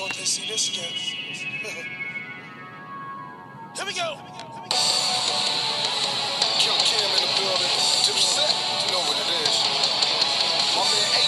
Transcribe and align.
thought 0.00 0.16
they'd 0.16 0.26
see 0.26 0.48
this 0.48 0.72
again. 0.72 0.96
Here 3.76 3.84
we 3.84 3.92
go. 3.92 4.16
Kim 6.56 6.72
Kim 6.88 7.04
in 7.04 7.20
the 7.20 7.28
building. 7.36 7.74
Dipset, 8.08 8.48
you 8.80 8.88
know 8.96 9.04
what 9.04 9.20
it 9.20 9.28
is. 9.44 9.56
My 10.72 10.84
man. 10.88 11.20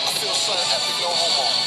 I 0.00 0.10
feel 0.16 0.32
something 0.32 0.70
epic, 0.72 0.96
no 1.02 1.12
homo. 1.12 1.61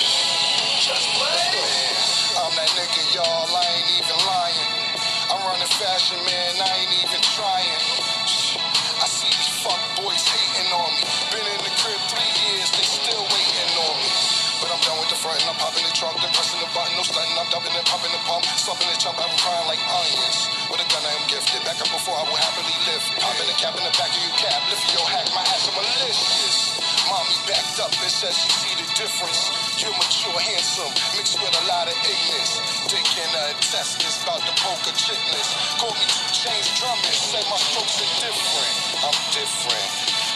Button, 16.75 16.91
no 16.99 17.07
stunting, 17.07 17.39
I'm 17.39 17.47
dumping 17.47 17.71
and 17.71 17.87
popping 17.87 18.11
the 18.11 18.19
pump, 18.27 18.43
slumping 18.59 18.91
the 18.91 18.99
chump, 18.99 19.15
I'm 19.15 19.31
crying 19.39 19.65
like 19.71 19.79
onions. 19.87 20.51
With 20.67 20.83
a 20.83 20.87
gun 20.91 21.07
I 21.07 21.15
am 21.15 21.25
gifted, 21.31 21.63
back 21.63 21.79
up 21.79 21.87
before 21.87 22.19
I 22.19 22.27
will 22.27 22.35
happily 22.35 22.75
live. 22.83 22.99
Popping 23.15 23.47
the 23.47 23.55
cap 23.55 23.79
in 23.79 23.83
the 23.87 23.95
back 23.95 24.11
of 24.11 24.19
your 24.19 24.35
cab, 24.35 24.59
lifting 24.67 24.93
your 24.99 25.07
hat, 25.07 25.25
my 25.31 25.41
ass, 25.55 25.71
I'm 25.71 25.75
malicious. 25.79 26.75
Mommy 27.07 27.37
backed 27.47 27.79
up 27.79 27.95
and 27.95 28.11
said 28.11 28.35
she 28.35 28.51
see 28.51 28.75
the 28.75 28.87
difference. 28.99 29.55
You're 29.79 29.95
mature, 29.95 30.35
handsome, 30.35 30.91
mixed 31.15 31.39
with 31.39 31.55
a 31.55 31.63
lot 31.71 31.87
of 31.87 31.95
ignorance. 32.03 32.59
Dick 32.91 33.07
in 33.23 33.29
her 33.31 33.47
intestines, 33.55 34.19
about 34.27 34.43
to 34.43 34.53
poke 34.59 34.83
a 34.83 34.93
chitless. 34.99 35.49
Call 35.79 35.95
me 35.95 36.05
two 36.11 36.27
chains 36.35 36.67
drumming, 36.75 37.15
say 37.15 37.39
my 37.47 37.59
strokes 37.71 38.03
are 38.03 38.13
different. 38.19 38.75
I'm 38.99 39.17
different, 39.31 39.89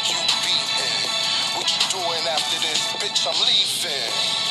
you 0.08 0.20
beating. 0.48 1.00
What 1.60 1.68
you 1.68 1.84
doing 2.00 2.24
after 2.32 2.58
this? 2.64 2.80
Bitch, 3.04 3.28
I'm 3.28 3.36
leaving. 3.44 4.49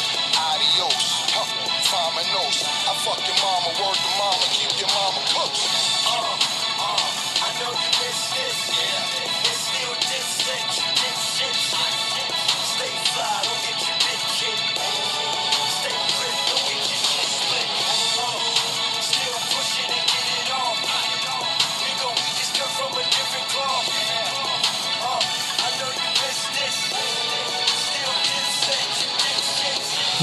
Huh, 2.21 2.91
I 2.91 2.95
fuck 3.07 3.23
your 3.29 3.37
mama, 3.39 3.71
word 3.79 3.95
to 3.95 4.11
mama, 4.19 4.47
keep 4.51 4.75
your 4.81 4.91
mama 4.91 5.23
close. 5.31 5.63
Uh, 6.03 6.35
uh, 6.83 7.47
I 7.47 7.51
know 7.63 7.71
you 7.71 7.91
miss 8.03 8.31
this. 8.35 8.59
Yeah. 8.75 9.18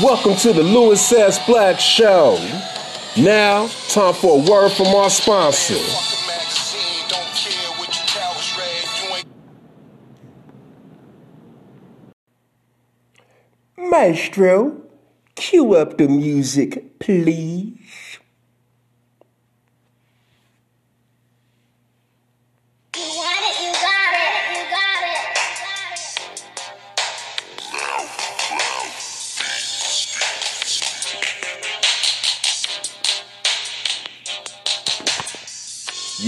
Welcome 0.03 0.35
to 0.35 0.51
the 0.51 0.61
Louis 0.61 0.99
Says 0.99 1.39
Black 1.47 1.79
Show. 1.79 2.35
Now, 3.15 3.67
time 3.87 4.13
for 4.13 4.41
a 4.41 4.51
word 4.51 4.73
from 4.73 4.87
our 4.87 5.09
sponsor. 5.09 5.75
Maestro, 13.77 14.81
cue 15.35 15.75
up 15.75 15.97
the 15.97 16.09
music, 16.09 16.99
please. 16.99 17.79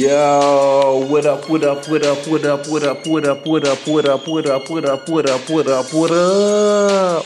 Yo, 0.08 1.06
what 1.10 1.26
up, 1.26 1.50
what 1.50 1.66
up, 1.66 1.86
what 1.90 2.06
up, 2.06 2.26
what 2.30 2.46
up, 2.46 2.66
what 2.70 2.84
up, 2.84 3.06
what 3.06 3.26
up, 3.26 3.46
what 3.46 3.68
up, 3.68 3.86
what 3.86 4.06
up, 4.08 4.26
what 4.26 4.46
up, 4.46 4.70
what 4.70 4.86
up, 4.86 5.10
what 5.10 5.30
up, 5.30 5.50
what 5.50 5.68
up, 5.68 5.94
what 5.94 6.12
up? 6.12 7.26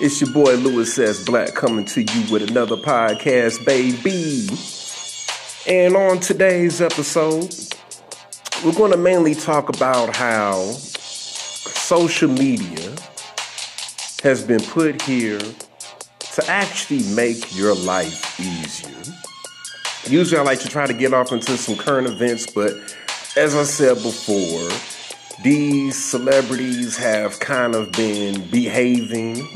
It's 0.00 0.20
your 0.20 0.32
boy 0.32 0.56
Louis 0.56 0.98
S. 0.98 1.24
Black 1.24 1.54
coming 1.54 1.84
to 1.84 2.02
you 2.02 2.32
with 2.32 2.50
another 2.50 2.74
podcast, 2.74 3.64
baby. 3.64 4.48
And 5.72 5.94
on 5.94 6.18
today's 6.18 6.80
episode, 6.80 7.54
we're 8.64 8.74
going 8.74 8.90
to 8.90 8.98
mainly 8.98 9.36
talk 9.36 9.68
about 9.68 10.16
how 10.16 10.60
social 10.72 12.30
media 12.30 12.96
has 14.24 14.42
been 14.42 14.60
put 14.60 15.02
here 15.02 15.38
to 15.38 16.44
actually 16.48 17.04
make 17.14 17.56
your 17.56 17.76
life 17.76 18.40
easier. 18.40 19.21
Usually, 20.08 20.40
I 20.40 20.42
like 20.42 20.60
to 20.60 20.68
try 20.68 20.86
to 20.86 20.92
get 20.92 21.14
off 21.14 21.30
into 21.30 21.56
some 21.56 21.76
current 21.76 22.08
events, 22.08 22.46
but 22.50 22.72
as 23.36 23.54
I 23.54 23.62
said 23.62 23.94
before, 24.02 24.68
these 25.42 25.96
celebrities 25.96 26.96
have 26.96 27.38
kind 27.38 27.74
of 27.74 27.92
been 27.92 28.48
behaving 28.50 29.48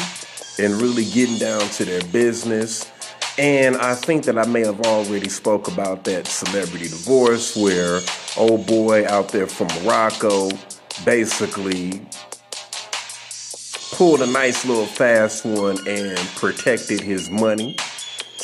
and 0.58 0.74
really 0.74 1.04
getting 1.04 1.38
down 1.38 1.60
to 1.70 1.84
their 1.84 2.00
business. 2.12 2.90
And 3.38 3.76
I 3.76 3.94
think 3.94 4.24
that 4.24 4.38
I 4.38 4.46
may 4.46 4.60
have 4.60 4.80
already 4.82 5.28
spoke 5.28 5.68
about 5.68 6.04
that 6.04 6.26
celebrity 6.26 6.88
divorce 6.88 7.56
where 7.56 8.00
old 8.36 8.66
boy 8.66 9.04
out 9.06 9.30
there 9.30 9.48
from 9.48 9.66
Morocco 9.82 10.48
basically 11.04 12.00
pulled 13.92 14.22
a 14.22 14.26
nice 14.26 14.64
little 14.64 14.86
fast 14.86 15.44
one 15.44 15.76
and 15.88 16.18
protected 16.36 17.00
his 17.00 17.30
money. 17.30 17.76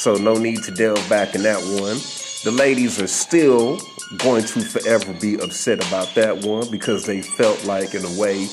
So 0.02 0.16
no 0.16 0.34
need 0.34 0.64
to 0.64 0.72
delve 0.72 1.08
back 1.08 1.36
in 1.36 1.44
that 1.44 1.60
one. 1.80 1.96
The 2.42 2.50
ladies 2.50 3.00
are 3.00 3.06
still 3.06 3.78
going 4.18 4.42
to 4.46 4.60
forever 4.60 5.12
be 5.20 5.38
upset 5.38 5.78
about 5.86 6.12
that 6.16 6.44
one 6.44 6.68
because 6.72 7.06
they 7.06 7.22
felt 7.22 7.64
like 7.66 7.94
in 7.94 8.04
a 8.04 8.20
way 8.20 8.46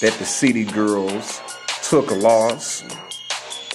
that 0.00 0.16
the 0.18 0.24
city 0.24 0.64
girls 0.64 1.40
took 1.84 2.10
a 2.10 2.14
loss. 2.14 2.82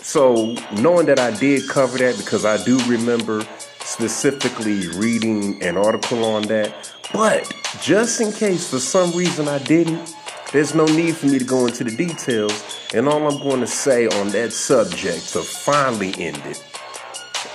So 0.02 0.58
knowing 0.82 1.06
that 1.06 1.20
I 1.20 1.32
did 1.32 1.70
cover 1.70 1.98
that 2.00 2.18
because 2.18 2.44
I 2.44 2.62
do 2.66 2.78
remember 2.80 3.48
specifically 3.80 4.90
reading 4.90 5.64
an 5.64 5.78
article 5.78 6.26
on 6.26 6.42
that, 6.50 6.94
but 7.14 7.50
just 7.82 8.20
in 8.20 8.34
case 8.34 8.70
for 8.70 8.80
some 8.80 9.14
reason 9.14 9.48
I 9.48 9.60
didn't, 9.60 10.14
there's 10.52 10.76
no 10.76 10.84
need 10.84 11.16
for 11.16 11.28
me 11.28 11.40
to 11.40 11.46
go 11.46 11.68
into 11.68 11.86
the 11.86 11.96
details. 11.96 12.90
And 12.94 13.08
all 13.08 13.26
I'm 13.26 13.42
going 13.42 13.62
to 13.62 13.68
say 13.68 14.08
on 14.08 14.32
that 14.32 14.52
subject 14.52 15.30
to 15.30 15.44
finally 15.44 16.14
end 16.18 16.42
it 16.46 16.62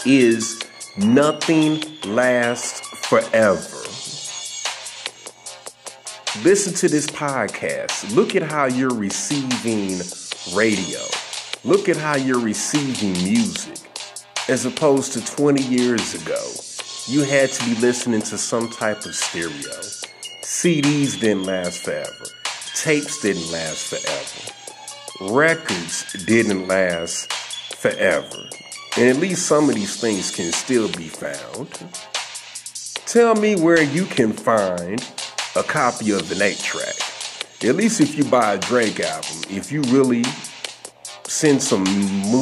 is 0.05 0.63
nothing 0.97 1.83
lasts 2.05 2.81
forever. 3.07 3.83
Listen 6.45 6.75
to 6.75 6.89
this 6.89 7.07
podcast. 7.07 8.15
Look 8.15 8.37
at 8.37 8.43
how 8.43 8.67
you're 8.67 8.95
receiving 8.95 10.01
radio. 10.55 11.01
Look 11.65 11.89
at 11.89 11.97
how 11.97 12.17
you're 12.17 12.41
receiving 12.41 13.13
music. 13.25 13.79
As 14.49 14.65
opposed 14.65 15.13
to 15.15 15.25
20 15.25 15.63
years 15.63 16.15
ago, 16.15 16.41
you 17.07 17.23
had 17.23 17.51
to 17.51 17.65
be 17.65 17.75
listening 17.81 18.21
to 18.23 18.39
some 18.39 18.69
type 18.71 19.05
of 19.07 19.15
stereo. 19.15 19.81
CDs 20.43 21.19
didn't 21.19 21.45
last 21.45 21.83
forever. 21.83 22.27
Tapes 22.75 23.21
didn't 23.21 23.51
last 23.51 23.89
forever. 23.89 25.33
Records 25.35 26.25
didn't 26.25 26.69
last 26.69 27.33
forever. 27.33 28.49
And 28.99 29.11
at 29.11 29.17
least 29.17 29.47
some 29.47 29.69
of 29.69 29.75
these 29.75 30.01
things 30.01 30.35
can 30.35 30.51
still 30.53 30.91
be 30.93 31.09
found. 31.09 31.69
Tell 33.05 33.35
me 33.35 33.55
where 33.55 33.83
you 33.83 34.07
can 34.07 34.33
find 34.33 35.05
a 35.55 35.63
copy 35.63 36.13
of 36.13 36.33
an 36.33 36.41
8 36.41 36.59
track. 36.59 36.95
At 37.63 37.77
least 37.77 38.01
if 38.01 38.17
you 38.17 38.25
buy 38.25 38.55
a 38.55 38.59
Drake 38.59 39.01
album, 39.01 39.43
if 39.51 39.71
you 39.71 39.83
really 39.83 40.25
send 41.25 41.63
some, 41.63 41.85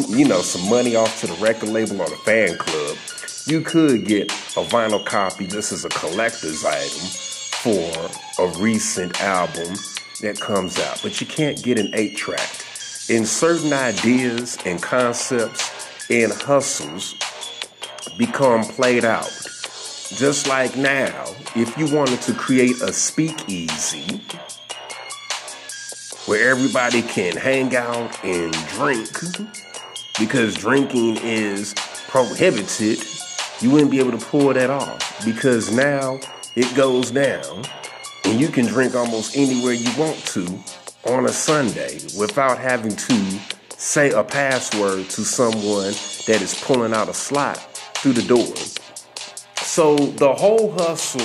you 0.09 0.29
know, 0.29 0.43
some 0.43 0.69
money 0.71 0.95
off 0.95 1.21
to 1.21 1.27
the 1.27 1.35
record 1.35 1.71
label 1.71 2.01
or 2.01 2.09
the 2.09 2.17
fan 2.17 2.57
club, 2.57 2.97
you 3.47 3.61
could 3.61 4.07
get 4.07 4.31
a 4.33 4.65
vinyl 4.65 5.05
copy 5.05 5.47
This 5.47 5.73
is 5.73 5.85
a 5.85 5.89
collector's 5.89 6.65
item 6.65 7.09
for 7.65 8.45
a 8.45 8.49
recent 8.61 9.21
album 9.21 9.75
that 10.21 10.39
comes 10.41 10.79
out. 10.79 11.01
But 11.03 11.21
you 11.21 11.27
can't 11.27 11.61
get 11.63 11.81
an 11.81 11.91
8 11.95 12.17
track. 12.17 12.65
In 13.09 13.27
certain 13.27 13.73
ideas 13.73 14.57
and 14.65 14.81
concepts 14.81 15.84
and 16.11 16.33
hustles 16.33 17.15
become 18.19 18.65
played 18.65 19.05
out. 19.05 19.31
Just 20.17 20.47
like 20.47 20.77
now, 20.77 21.25
if 21.57 21.77
you 21.79 21.95
wanted 21.95 22.21
to 22.23 22.35
create 22.35 22.81
a 22.83 22.93
speakeasy 22.93 24.21
where 26.27 26.51
everybody 26.51 27.03
can 27.03 27.37
hang 27.37 27.75
out 27.75 28.25
and 28.25 28.53
drink, 28.69 29.11
because 30.19 30.55
drinking 30.55 31.17
is 31.23 31.75
prohibited, 32.09 33.03
you 33.61 33.71
wouldn't 33.71 33.91
be 33.91 33.99
able 33.99 34.13
to 34.13 34.25
pull 34.25 34.53
that 34.53 34.71
off. 34.71 35.25
Because 35.25 35.73
now 35.73 36.21
it 36.55 36.75
goes 36.77 37.11
down 37.11 37.65
and 38.25 38.41
you 38.41 38.49
can 38.49 38.67
drink 38.67 38.95
almost 38.95 39.37
anywhere 39.37 39.73
you 39.73 39.91
want 39.99 40.17
to 40.27 40.47
on 41.07 41.27
a 41.27 41.31
Sunday 41.31 41.99
without 42.19 42.59
having 42.59 42.95
to 42.95 43.41
say 43.85 44.11
a 44.13 44.25
password 44.25 45.11
to 45.11 45.23
someone 45.27 45.93
that 46.27 46.39
is 46.41 46.59
pulling 46.65 46.95
out 46.95 47.07
a 47.07 47.13
slot 47.13 47.59
through 47.99 48.15
the 48.15 48.23
door. 48.23 48.57
So 49.57 49.95
the 49.97 50.33
whole 50.33 50.73
hustle 50.73 51.21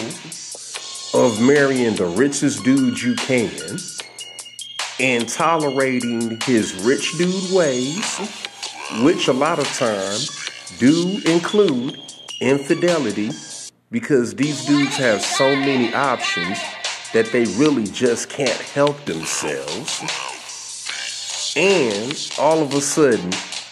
of 1.18 1.42
marrying 1.42 1.96
the 1.96 2.06
richest 2.06 2.66
dude 2.66 3.02
you 3.02 3.16
can 3.16 3.50
and 5.00 5.28
tolerating 5.30 6.38
his 6.42 6.74
rich 6.84 7.18
dude 7.18 7.50
ways, 7.54 8.30
which 9.04 9.30
a 9.30 9.34
lot 9.34 9.60
of 9.60 9.68
times 9.68 10.30
do 10.80 11.22
include 11.28 11.98
infidelity 12.42 13.30
because 13.90 14.36
these 14.36 14.66
dudes 14.66 14.98
have 14.98 15.22
so 15.22 15.56
many 15.56 15.94
options 15.94 16.60
that 17.14 17.28
they 17.32 17.46
really 17.58 17.86
just 17.86 18.30
can't 18.30 18.50
help 18.52 19.06
themselves. 19.06 20.29
And 21.60 22.32
all 22.40 22.62
of 22.62 22.74
a 22.74 22.80
sudden, 22.80 23.32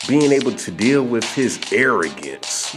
being 0.10 0.34
able 0.34 0.52
to 0.52 0.72
deal 0.72 1.04
with 1.04 1.24
his 1.34 1.58
arrogance 1.72 2.74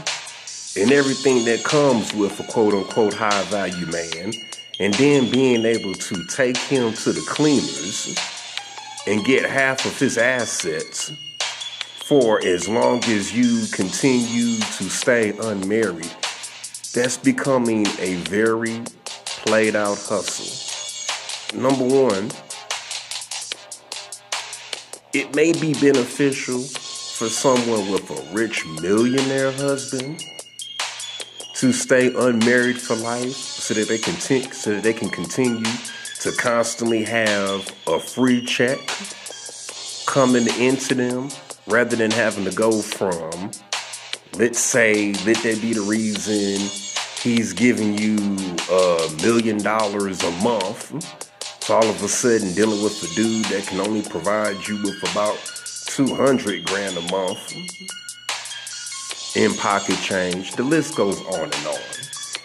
and 0.76 0.92
everything 0.92 1.44
that 1.46 1.64
comes 1.64 2.14
with 2.14 2.38
a 2.38 2.44
quote 2.44 2.74
unquote 2.74 3.14
high 3.14 3.42
value 3.46 3.86
man, 3.86 4.32
and 4.78 4.94
then 4.94 5.28
being 5.32 5.64
able 5.64 5.94
to 5.94 6.24
take 6.26 6.56
him 6.56 6.92
to 6.92 7.12
the 7.12 7.22
cleaners 7.22 8.16
and 9.08 9.24
get 9.24 9.50
half 9.50 9.84
of 9.84 9.98
his 9.98 10.16
assets 10.16 11.10
for 12.04 12.40
as 12.44 12.68
long 12.68 13.02
as 13.06 13.36
you 13.36 13.66
continue 13.72 14.58
to 14.58 14.84
stay 14.84 15.36
unmarried, 15.42 16.14
that's 16.94 17.16
becoming 17.16 17.84
a 17.98 18.14
very 18.28 18.80
played 19.24 19.74
out 19.74 19.98
hustle. 19.98 21.58
Number 21.60 21.84
one, 21.84 22.30
it 25.12 25.34
may 25.34 25.52
be 25.52 25.74
beneficial 25.74 26.60
for 26.60 27.28
someone 27.28 27.90
with 27.90 28.08
a 28.10 28.34
rich 28.34 28.64
millionaire 28.80 29.52
husband 29.52 30.24
to 31.54 31.72
stay 31.72 32.14
unmarried 32.14 32.80
for 32.80 32.94
life 32.96 33.32
so 33.32 33.74
that 33.74 33.88
they 33.88 33.98
can 33.98 34.14
t- 34.14 34.50
so 34.52 34.74
that 34.74 34.82
they 34.82 34.92
can 34.92 35.08
continue 35.10 35.64
to 36.20 36.32
constantly 36.38 37.02
have 37.02 37.70
a 37.88 37.98
free 37.98 38.44
check 38.44 38.78
coming 40.06 40.46
into 40.58 40.94
them 40.94 41.28
rather 41.66 41.96
than 41.96 42.10
having 42.10 42.44
to 42.44 42.52
go 42.52 42.80
from 42.80 43.50
let's 44.36 44.60
say 44.60 45.12
let 45.26 45.36
that 45.42 45.58
be 45.60 45.72
the 45.72 45.80
reason 45.82 46.60
he's 47.20 47.52
giving 47.52 47.98
you 47.98 48.16
a 48.70 49.10
million 49.22 49.58
dollars 49.58 50.22
a 50.22 50.30
month 50.42 51.29
all 51.70 51.88
of 51.88 52.02
a 52.02 52.08
sudden 52.08 52.52
dealing 52.54 52.82
with 52.82 53.00
a 53.04 53.14
dude 53.14 53.44
that 53.46 53.64
can 53.66 53.80
only 53.80 54.02
provide 54.02 54.66
you 54.66 54.76
with 54.82 55.00
about 55.12 55.38
200 55.86 56.64
grand 56.66 56.96
a 56.96 57.00
month 57.12 57.54
in 59.36 59.54
pocket 59.54 59.96
change. 60.02 60.52
The 60.52 60.64
list 60.64 60.96
goes 60.96 61.20
on 61.26 61.44
and 61.44 61.66
on. 61.66 61.78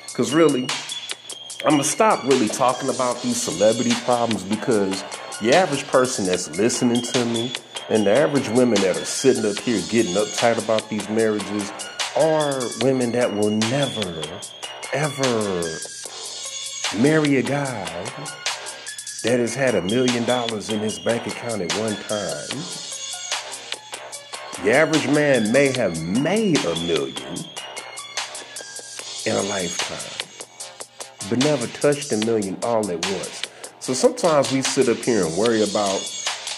Because 0.08 0.32
really, 0.32 0.68
I'm 1.64 1.72
going 1.72 1.82
to 1.82 1.84
stop 1.84 2.24
really 2.26 2.48
talking 2.48 2.90
about 2.90 3.22
these 3.24 3.42
celebrity 3.42 3.94
problems 4.04 4.44
because 4.44 5.04
the 5.42 5.56
average 5.56 5.88
person 5.88 6.26
that's 6.26 6.56
listening 6.58 7.02
to 7.02 7.26
me 7.26 7.52
and 7.90 8.06
the 8.06 8.12
average 8.12 8.50
women 8.50 8.80
that 8.82 8.96
are 8.96 9.06
sitting 9.06 9.50
up 9.50 9.58
here 9.58 9.82
getting 9.90 10.14
uptight 10.14 10.64
about 10.64 10.88
these 10.90 11.10
marriages 11.10 11.72
are 12.16 12.62
women 12.82 13.12
that 13.14 13.34
will 13.34 13.50
never, 13.50 14.24
ever 14.94 15.64
marry 17.02 17.38
a 17.38 17.42
guy 17.42 18.45
that 19.26 19.40
has 19.40 19.56
had 19.56 19.74
a 19.74 19.82
million 19.82 20.24
dollars 20.26 20.70
in 20.70 20.80
his 20.80 21.00
bank 21.00 21.26
account 21.26 21.60
at 21.60 21.74
one 21.80 21.96
time. 21.96 22.60
The 24.64 24.72
average 24.72 25.08
man 25.08 25.52
may 25.52 25.76
have 25.76 26.00
made 26.04 26.64
a 26.64 26.76
million 26.82 27.34
in 29.26 29.36
a 29.36 29.42
lifetime, 29.50 30.28
but 31.28 31.40
never 31.40 31.66
touched 31.66 32.12
a 32.12 32.18
million 32.18 32.56
all 32.62 32.88
at 32.92 33.04
once. 33.04 33.42
So 33.80 33.96
sometimes 33.96 34.52
we 34.52 34.62
sit 34.62 34.90
up 34.90 35.04
here 35.04 35.26
and 35.26 35.36
worry 35.36 35.64
about 35.64 36.00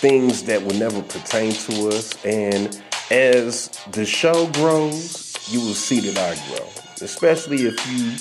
things 0.02 0.44
that 0.44 0.62
will 0.62 0.76
never 0.76 1.02
pertain 1.04 1.54
to 1.54 1.88
us. 1.88 2.22
And 2.26 2.84
as 3.10 3.70
the 3.94 4.06
show 4.06 4.46
grows, 4.48 5.38
you 5.50 5.62
will 5.62 5.74
see 5.74 6.02
that 6.02 6.18
I 6.18 6.36
grow, 6.50 6.68
especially 7.02 7.66
if 7.66 7.88
you 7.90 8.18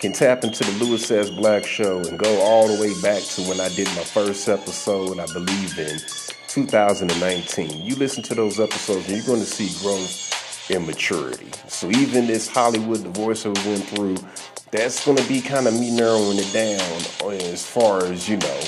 can 0.00 0.12
tap 0.14 0.44
into 0.44 0.64
the 0.64 0.84
Louis 0.84 1.10
S. 1.10 1.28
Black 1.28 1.66
show 1.66 1.98
and 1.98 2.18
go 2.18 2.40
all 2.40 2.66
the 2.66 2.80
way 2.80 2.98
back 3.02 3.22
to 3.22 3.42
when 3.42 3.60
I 3.60 3.68
did 3.68 3.86
my 3.88 4.02
first 4.02 4.48
episode, 4.48 5.18
I 5.18 5.26
believe 5.26 5.78
in 5.78 5.98
2019. 6.48 7.82
You 7.84 7.94
listen 7.96 8.22
to 8.22 8.34
those 8.34 8.58
episodes 8.58 9.06
and 9.08 9.18
you're 9.18 9.26
going 9.26 9.40
to 9.40 9.46
see 9.46 9.68
growth 9.84 10.70
and 10.70 10.86
maturity. 10.86 11.50
So 11.68 11.90
even 11.90 12.26
this 12.26 12.48
Hollywood 12.48 13.02
divorce 13.02 13.44
we 13.44 13.50
went 13.50 13.84
through, 13.84 14.16
that's 14.70 15.04
going 15.04 15.18
to 15.18 15.28
be 15.28 15.42
kind 15.42 15.66
of 15.66 15.74
me 15.74 15.94
narrowing 15.94 16.38
it 16.38 16.50
down 16.50 17.32
as 17.42 17.66
far 17.66 18.02
as, 18.06 18.26
you 18.26 18.38
know, 18.38 18.60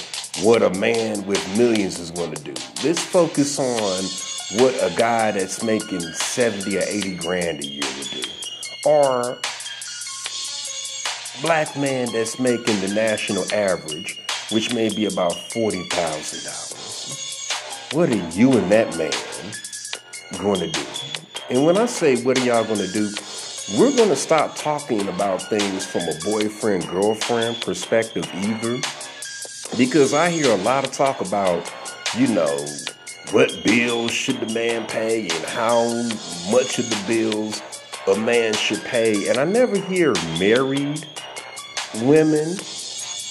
what 0.42 0.62
a 0.62 0.70
man 0.78 1.24
with 1.24 1.42
millions 1.56 1.98
is 1.98 2.10
going 2.10 2.34
to 2.34 2.42
do. 2.42 2.52
Let's 2.84 3.02
focus 3.02 3.58
on 3.58 4.60
what 4.60 4.74
a 4.82 4.94
guy 4.98 5.30
that's 5.30 5.62
making 5.62 6.00
70 6.00 6.76
or 6.76 6.82
80 6.82 7.16
grand 7.16 7.60
a 7.60 7.66
year 7.66 7.84
would 7.96 8.10
do. 8.10 8.22
Or 8.84 9.38
black 11.40 11.74
man 11.76 12.12
that's 12.12 12.38
making 12.38 12.78
the 12.80 12.88
national 12.94 13.50
average, 13.54 14.18
which 14.50 14.74
may 14.74 14.94
be 14.94 15.06
about 15.06 15.32
$40,000. 15.32 17.94
What 17.94 18.10
are 18.10 18.28
you 18.36 18.52
and 18.52 18.70
that 18.70 18.94
man 18.98 19.10
going 20.38 20.60
to 20.60 20.70
do? 20.70 20.84
And 21.48 21.64
when 21.64 21.78
I 21.78 21.86
say 21.86 22.22
what 22.22 22.38
are 22.38 22.44
y'all 22.44 22.64
going 22.64 22.80
to 22.80 22.92
do, 22.92 23.10
we're 23.78 23.96
going 23.96 24.10
to 24.10 24.16
stop 24.16 24.56
talking 24.56 25.08
about 25.08 25.40
things 25.42 25.86
from 25.86 26.02
a 26.02 26.12
boyfriend 26.24 26.86
girlfriend 26.88 27.62
perspective 27.62 28.28
either. 28.34 28.78
Because 29.76 30.12
I 30.12 30.28
hear 30.30 30.52
a 30.52 30.58
lot 30.62 30.84
of 30.84 30.92
talk 30.92 31.22
about, 31.22 31.72
you 32.16 32.26
know, 32.28 32.66
what 33.30 33.64
bills 33.64 34.10
should 34.10 34.40
the 34.40 34.52
man 34.52 34.86
pay 34.86 35.22
and 35.22 35.44
how 35.46 35.86
much 36.50 36.78
of 36.78 36.90
the 36.90 37.02
bills 37.06 37.62
a 38.06 38.14
man 38.18 38.52
should 38.52 38.84
pay. 38.84 39.28
And 39.28 39.38
I 39.38 39.44
never 39.44 39.78
hear 39.78 40.12
married 40.38 41.06
women 42.00 42.56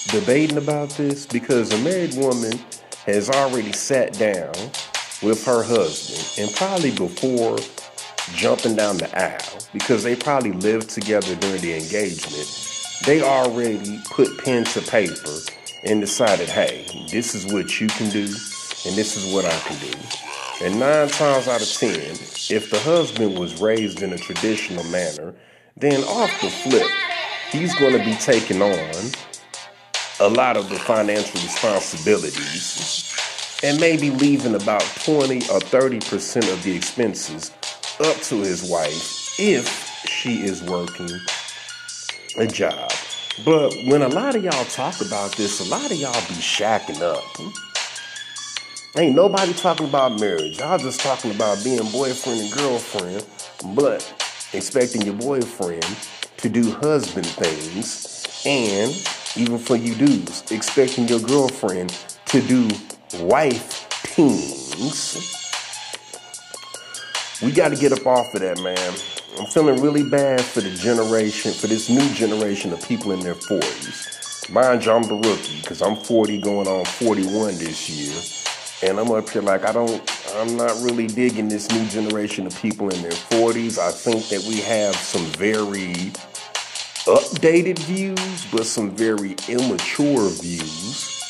debating 0.08 0.56
about 0.56 0.90
this 0.90 1.26
because 1.26 1.72
a 1.72 1.78
married 1.78 2.14
woman 2.14 2.58
has 3.06 3.28
already 3.30 3.72
sat 3.72 4.12
down 4.14 4.52
with 5.22 5.44
her 5.44 5.62
husband 5.62 6.44
and 6.44 6.54
probably 6.56 6.90
before 6.92 7.58
jumping 8.34 8.76
down 8.76 8.96
the 8.96 9.18
aisle 9.18 9.58
because 9.72 10.02
they 10.02 10.14
probably 10.14 10.52
lived 10.52 10.88
together 10.90 11.34
during 11.36 11.60
the 11.60 11.74
engagement 11.74 12.46
they 13.04 13.22
already 13.22 14.00
put 14.10 14.38
pen 14.44 14.64
to 14.64 14.80
paper 14.82 15.38
and 15.84 16.00
decided 16.00 16.48
hey 16.48 16.86
this 17.10 17.34
is 17.34 17.52
what 17.52 17.80
you 17.80 17.88
can 17.88 18.08
do 18.10 18.24
and 18.24 18.96
this 18.96 19.16
is 19.16 19.32
what 19.34 19.44
i 19.44 19.58
can 19.60 19.78
do. 19.78 19.98
And 20.64 20.78
nine 20.78 21.08
times 21.08 21.48
out 21.48 21.62
of 21.62 21.68
ten 21.68 22.12
if 22.50 22.70
the 22.70 22.78
husband 22.78 23.36
was 23.36 23.60
raised 23.60 24.02
in 24.02 24.12
a 24.12 24.18
traditional 24.18 24.84
manner 24.84 25.34
then 25.76 26.04
off 26.04 26.30
the 26.40 26.50
flip 26.50 26.90
he's 27.52 27.74
going 27.74 27.92
to 27.92 28.02
be 28.04 28.14
taking 28.14 28.62
on 28.62 29.12
a 30.20 30.28
lot 30.28 30.56
of 30.56 30.70
the 30.70 30.76
financial 30.76 31.40
responsibilities 31.42 33.14
and 33.62 33.78
maybe 33.78 34.10
leaving 34.10 34.54
about 34.54 34.82
20 35.04 35.36
or 35.36 35.60
30% 35.60 36.52
of 36.52 36.62
the 36.62 36.74
expenses 36.74 37.52
up 38.00 38.16
to 38.16 38.36
his 38.36 38.68
wife 38.70 39.38
if 39.38 39.68
she 40.08 40.42
is 40.42 40.62
working 40.62 41.10
a 42.38 42.46
job. 42.46 42.90
But 43.44 43.74
when 43.86 44.00
a 44.02 44.08
lot 44.08 44.34
of 44.34 44.42
y'all 44.42 44.64
talk 44.64 45.00
about 45.00 45.32
this, 45.36 45.60
a 45.60 45.70
lot 45.70 45.90
of 45.90 45.96
y'all 45.98 46.12
be 46.12 46.34
shacking 46.34 47.02
up. 47.02 47.22
Ain't 48.96 49.14
nobody 49.14 49.52
talking 49.52 49.88
about 49.88 50.18
marriage. 50.18 50.58
Y'all 50.58 50.78
just 50.78 51.00
talking 51.00 51.30
about 51.30 51.62
being 51.62 51.82
boyfriend 51.92 52.40
and 52.40 52.52
girlfriend, 52.52 53.26
but 53.74 54.02
expecting 54.52 55.02
your 55.02 55.14
boyfriend 55.14 55.84
to 56.42 56.48
do 56.48 56.72
husband 56.72 57.24
things, 57.24 58.26
and 58.44 58.90
even 59.36 59.58
for 59.58 59.76
you 59.76 59.94
dudes, 59.94 60.50
expecting 60.50 61.06
your 61.06 61.20
girlfriend 61.20 61.96
to 62.26 62.40
do 62.42 62.68
wife 63.20 63.88
things. 64.16 65.38
We 67.40 67.52
got 67.52 67.68
to 67.68 67.76
get 67.76 67.92
up 67.92 68.04
off 68.06 68.34
of 68.34 68.40
that, 68.40 68.60
man. 68.60 68.92
I'm 69.38 69.46
feeling 69.46 69.80
really 69.80 70.08
bad 70.08 70.40
for 70.40 70.60
the 70.60 70.70
generation, 70.70 71.52
for 71.52 71.68
this 71.68 71.88
new 71.88 72.08
generation 72.12 72.72
of 72.72 72.86
people 72.86 73.12
in 73.12 73.20
their 73.20 73.34
40s. 73.34 74.50
Mind 74.52 74.84
you, 74.84 74.92
I'm 74.92 75.04
the 75.04 75.14
rookie 75.14 75.60
because 75.60 75.80
I'm 75.80 75.94
40 75.94 76.40
going 76.40 76.66
on 76.66 76.84
41 76.84 77.56
this 77.58 77.88
year. 77.88 78.90
And 78.90 78.98
I'm 78.98 79.12
up 79.12 79.30
here 79.30 79.42
like 79.42 79.64
I 79.64 79.72
don't, 79.72 80.02
I'm 80.34 80.56
not 80.56 80.72
really 80.82 81.06
digging 81.06 81.48
this 81.48 81.70
new 81.70 81.86
generation 81.86 82.48
of 82.48 82.60
people 82.60 82.88
in 82.88 83.00
their 83.00 83.12
40s. 83.12 83.78
I 83.78 83.92
think 83.92 84.28
that 84.28 84.44
we 84.48 84.60
have 84.60 84.96
some 84.96 85.24
very 85.38 86.12
updated 87.06 87.78
views, 87.80 88.46
but 88.52 88.64
some 88.64 88.90
very 88.90 89.34
immature 89.48 90.28
views 90.28 91.20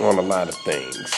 on 0.00 0.18
a 0.18 0.22
lot 0.22 0.48
of 0.48 0.54
things. 0.56 1.14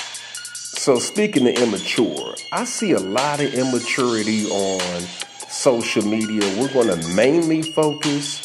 So 0.56 0.98
speaking 0.98 1.46
of 1.46 1.54
immature, 1.54 2.34
I 2.52 2.64
see 2.64 2.92
a 2.92 2.98
lot 2.98 3.40
of 3.40 3.54
immaturity 3.54 4.46
on 4.46 5.02
social 5.48 6.02
media. 6.02 6.42
We're 6.60 6.72
going 6.72 7.00
to 7.00 7.08
mainly 7.14 7.62
focus 7.62 8.42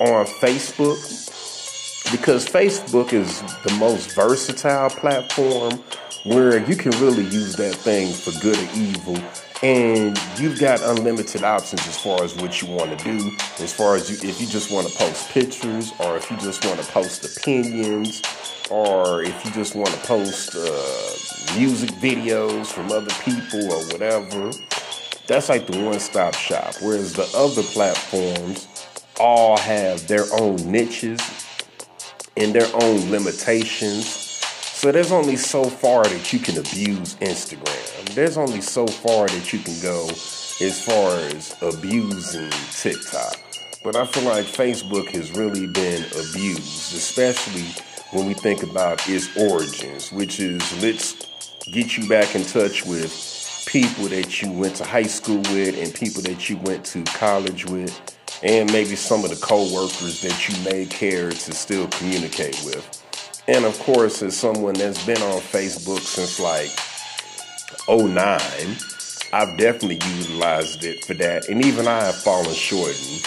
on 0.00 0.26
Facebook 0.26 1.00
because 2.12 2.46
Facebook 2.46 3.12
is 3.14 3.40
the 3.62 3.74
most 3.80 4.14
versatile 4.14 4.90
platform 4.90 5.82
where 6.24 6.58
you 6.58 6.76
can 6.76 6.92
really 7.00 7.24
use 7.24 7.56
that 7.56 7.74
thing 7.74 8.12
for 8.12 8.38
good 8.40 8.58
or 8.58 8.78
evil 8.78 9.16
and 9.62 10.18
you've 10.38 10.58
got 10.60 10.82
unlimited 10.82 11.42
options 11.42 11.86
as 11.88 11.98
far 11.98 12.22
as 12.22 12.34
what 12.36 12.60
you 12.60 12.68
want 12.68 12.96
to 12.96 13.04
do 13.04 13.30
as 13.58 13.72
far 13.72 13.96
as 13.96 14.10
you 14.10 14.28
if 14.28 14.40
you 14.40 14.46
just 14.46 14.70
want 14.70 14.86
to 14.86 14.94
post 14.98 15.30
pictures 15.30 15.92
or 16.00 16.16
if 16.16 16.30
you 16.30 16.36
just 16.38 16.64
want 16.66 16.78
to 16.78 16.86
post 16.92 17.38
opinions 17.38 18.22
or 18.70 19.22
if 19.22 19.44
you 19.44 19.50
just 19.52 19.74
want 19.74 19.88
to 19.90 19.98
post 20.06 20.54
uh, 20.56 21.56
music 21.58 21.90
videos 22.00 22.66
from 22.66 22.90
other 22.90 23.12
people 23.22 23.72
or 23.72 23.84
whatever. 23.86 24.50
That's 25.26 25.48
like 25.48 25.66
the 25.66 25.82
one-stop 25.82 26.34
shop 26.34 26.74
whereas 26.82 27.14
the 27.14 27.28
other 27.36 27.62
platforms 27.62 28.68
all 29.18 29.56
have 29.56 30.06
their 30.06 30.24
own 30.38 30.56
niches 30.70 31.20
and 32.36 32.54
their 32.54 32.68
own 32.74 33.10
limitations 33.10 34.25
so 34.76 34.92
there's 34.92 35.10
only 35.10 35.36
so 35.36 35.64
far 35.64 36.04
that 36.04 36.34
you 36.34 36.38
can 36.38 36.58
abuse 36.58 37.14
Instagram. 37.14 38.14
There's 38.14 38.36
only 38.36 38.60
so 38.60 38.86
far 38.86 39.26
that 39.26 39.50
you 39.50 39.58
can 39.58 39.80
go 39.80 40.06
as 40.10 40.84
far 40.84 41.16
as 41.16 41.56
abusing 41.62 42.50
TikTok. 42.72 43.40
But 43.82 43.96
I 43.96 44.04
feel 44.04 44.24
like 44.24 44.44
Facebook 44.44 45.08
has 45.12 45.32
really 45.32 45.66
been 45.66 46.04
abused, 46.04 46.94
especially 46.94 47.64
when 48.10 48.26
we 48.26 48.34
think 48.34 48.64
about 48.64 49.08
its 49.08 49.34
origins, 49.38 50.12
which 50.12 50.40
is 50.40 50.60
let's 50.82 51.62
get 51.72 51.96
you 51.96 52.06
back 52.06 52.34
in 52.34 52.44
touch 52.44 52.84
with 52.84 53.64
people 53.66 54.04
that 54.08 54.42
you 54.42 54.52
went 54.52 54.76
to 54.76 54.84
high 54.84 55.04
school 55.04 55.40
with 55.54 55.78
and 55.78 55.94
people 55.94 56.20
that 56.20 56.50
you 56.50 56.58
went 56.58 56.84
to 56.84 57.02
college 57.04 57.64
with 57.64 57.98
and 58.42 58.70
maybe 58.70 58.94
some 58.94 59.24
of 59.24 59.30
the 59.30 59.36
co-workers 59.36 60.20
that 60.20 60.48
you 60.50 60.70
may 60.70 60.84
care 60.84 61.30
to 61.30 61.52
still 61.54 61.88
communicate 61.88 62.60
with. 62.66 63.05
And 63.48 63.64
of 63.64 63.78
course, 63.78 64.22
as 64.22 64.36
someone 64.36 64.74
that's 64.74 65.04
been 65.06 65.22
on 65.22 65.40
Facebook 65.40 66.00
since 66.00 66.40
like 66.40 66.70
09, 67.88 68.40
I've 69.32 69.56
definitely 69.56 70.00
utilized 70.18 70.84
it 70.84 71.04
for 71.04 71.14
that. 71.14 71.48
And 71.48 71.64
even 71.64 71.86
I 71.86 72.00
have 72.06 72.16
fallen 72.16 72.52
short 72.52 72.88
and 72.88 73.22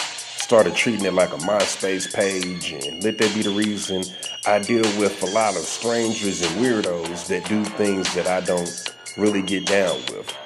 started 0.50 0.74
treating 0.74 1.06
it 1.06 1.14
like 1.14 1.32
a 1.32 1.38
MySpace 1.38 2.12
page. 2.12 2.72
And 2.72 3.02
let 3.02 3.16
that 3.18 3.34
be 3.34 3.42
the 3.42 3.50
reason 3.50 4.02
I 4.46 4.58
deal 4.58 4.82
with 4.98 5.22
a 5.22 5.26
lot 5.26 5.56
of 5.56 5.62
strangers 5.62 6.42
and 6.42 6.50
weirdos 6.60 7.28
that 7.28 7.48
do 7.48 7.64
things 7.64 8.12
that 8.14 8.26
I 8.26 8.40
don't 8.40 8.94
really 9.16 9.42
get 9.42 9.66
down 9.66 9.96
with. 10.10 10.36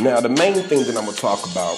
Now, 0.00 0.20
the 0.20 0.28
main 0.28 0.54
thing 0.54 0.84
that 0.84 0.96
I'm 0.96 1.04
going 1.04 1.14
to 1.14 1.20
talk 1.20 1.44
about 1.50 1.76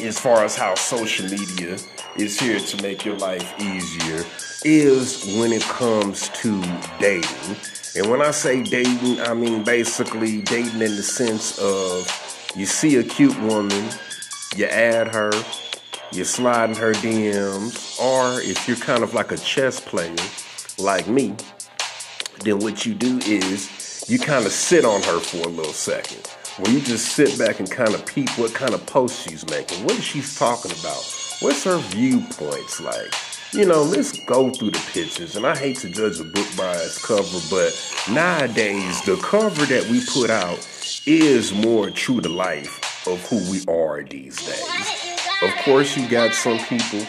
as 0.00 0.18
far 0.18 0.44
as 0.44 0.56
how 0.56 0.74
social 0.74 1.26
media 1.26 1.78
is 2.16 2.38
here 2.38 2.58
to 2.58 2.82
make 2.82 3.04
your 3.04 3.16
life 3.16 3.54
easier 3.60 4.24
is 4.64 5.36
when 5.38 5.52
it 5.52 5.62
comes 5.62 6.30
to 6.30 6.60
dating. 6.98 7.56
And 7.96 8.10
when 8.10 8.22
I 8.22 8.30
say 8.30 8.62
dating, 8.62 9.20
I 9.20 9.34
mean 9.34 9.62
basically 9.62 10.40
dating 10.42 10.80
in 10.80 10.96
the 10.96 11.02
sense 11.02 11.58
of 11.58 12.52
you 12.56 12.66
see 12.66 12.96
a 12.96 13.02
cute 13.02 13.38
woman, 13.42 13.90
you 14.56 14.64
add 14.64 15.08
her, 15.08 15.30
you 16.12 16.24
slide 16.24 16.70
in 16.70 16.76
her 16.76 16.92
DMs, 16.94 18.00
or 18.00 18.40
if 18.40 18.66
you're 18.66 18.76
kind 18.78 19.02
of 19.02 19.12
like 19.12 19.32
a 19.32 19.36
chess 19.36 19.80
player 19.80 20.16
like 20.78 21.06
me, 21.08 21.34
then 22.40 22.58
what 22.60 22.86
you 22.86 22.94
do 22.94 23.18
is 23.18 24.04
you 24.08 24.18
kind 24.18 24.46
of 24.46 24.52
sit 24.52 24.84
on 24.84 25.02
her 25.02 25.20
for 25.20 25.46
a 25.46 25.50
little 25.50 25.72
second. 25.72 26.26
Where 26.58 26.72
you 26.72 26.80
just 26.80 27.12
sit 27.12 27.36
back 27.38 27.58
and 27.58 27.70
kind 27.70 27.94
of 27.94 28.06
peep 28.06 28.30
what 28.38 28.54
kind 28.54 28.74
of 28.74 28.86
posts 28.86 29.28
she's 29.28 29.44
making, 29.50 29.82
What 29.84 29.98
is 29.98 30.04
she's 30.04 30.38
talking 30.38 30.70
about, 30.70 31.04
what's 31.40 31.64
her 31.64 31.78
viewpoints 31.78 32.80
like 32.80 33.12
you 33.54 33.64
know, 33.64 33.82
let's 33.82 34.18
go 34.24 34.50
through 34.50 34.70
the 34.70 34.90
pictures. 34.92 35.36
And 35.36 35.46
I 35.46 35.56
hate 35.56 35.76
to 35.78 35.88
judge 35.88 36.18
a 36.18 36.24
book 36.24 36.46
by 36.56 36.72
its 36.72 37.04
cover, 37.04 37.38
but 37.50 37.72
nowadays 38.10 39.02
the 39.02 39.16
cover 39.16 39.64
that 39.66 39.88
we 39.88 40.04
put 40.12 40.30
out 40.30 40.58
is 41.06 41.52
more 41.52 41.90
true 41.90 42.20
to 42.20 42.28
life 42.28 43.06
of 43.06 43.20
who 43.28 43.38
we 43.50 43.64
are 43.68 44.02
these 44.02 44.44
days. 44.44 45.20
Of 45.42 45.54
course, 45.64 45.96
you 45.96 46.08
got 46.08 46.34
some 46.34 46.58
people 46.58 47.00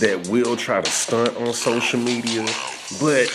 that 0.00 0.28
will 0.30 0.56
try 0.56 0.80
to 0.80 0.90
stunt 0.90 1.36
on 1.36 1.52
social 1.52 2.00
media, 2.00 2.46
but 3.00 3.28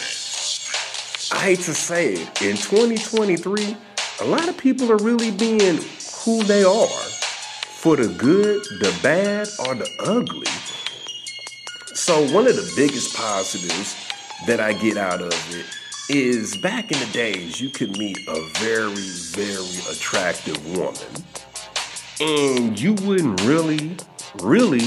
I 1.31 1.39
hate 1.39 1.59
to 1.61 1.73
say 1.73 2.13
it, 2.13 2.41
in 2.41 2.55
2023, 2.55 3.75
a 4.21 4.25
lot 4.25 4.47
of 4.47 4.57
people 4.57 4.91
are 4.91 4.97
really 4.97 5.31
being 5.31 5.79
who 6.23 6.43
they 6.43 6.63
are 6.63 6.87
for 6.87 7.97
the 7.97 8.07
good, 8.07 8.63
the 8.79 8.97
bad, 9.01 9.47
or 9.67 9.75
the 9.75 9.89
ugly. 9.99 10.47
So, 12.05 12.21
one 12.33 12.47
of 12.47 12.57
the 12.57 12.69
biggest 12.75 13.15
positives 13.15 13.95
that 14.45 14.59
I 14.59 14.73
get 14.73 14.97
out 14.97 15.21
of 15.21 15.33
it 15.55 15.65
is 16.13 16.57
back 16.57 16.91
in 16.91 16.99
the 16.99 17.05
days, 17.13 17.61
you 17.61 17.69
could 17.69 17.97
meet 17.97 18.17
a 18.27 18.45
very, 18.55 18.93
very 19.31 19.79
attractive 19.89 20.77
woman, 20.77 21.23
and 22.19 22.77
you 22.77 22.91
wouldn't 23.05 23.39
really, 23.43 23.95
really 24.41 24.81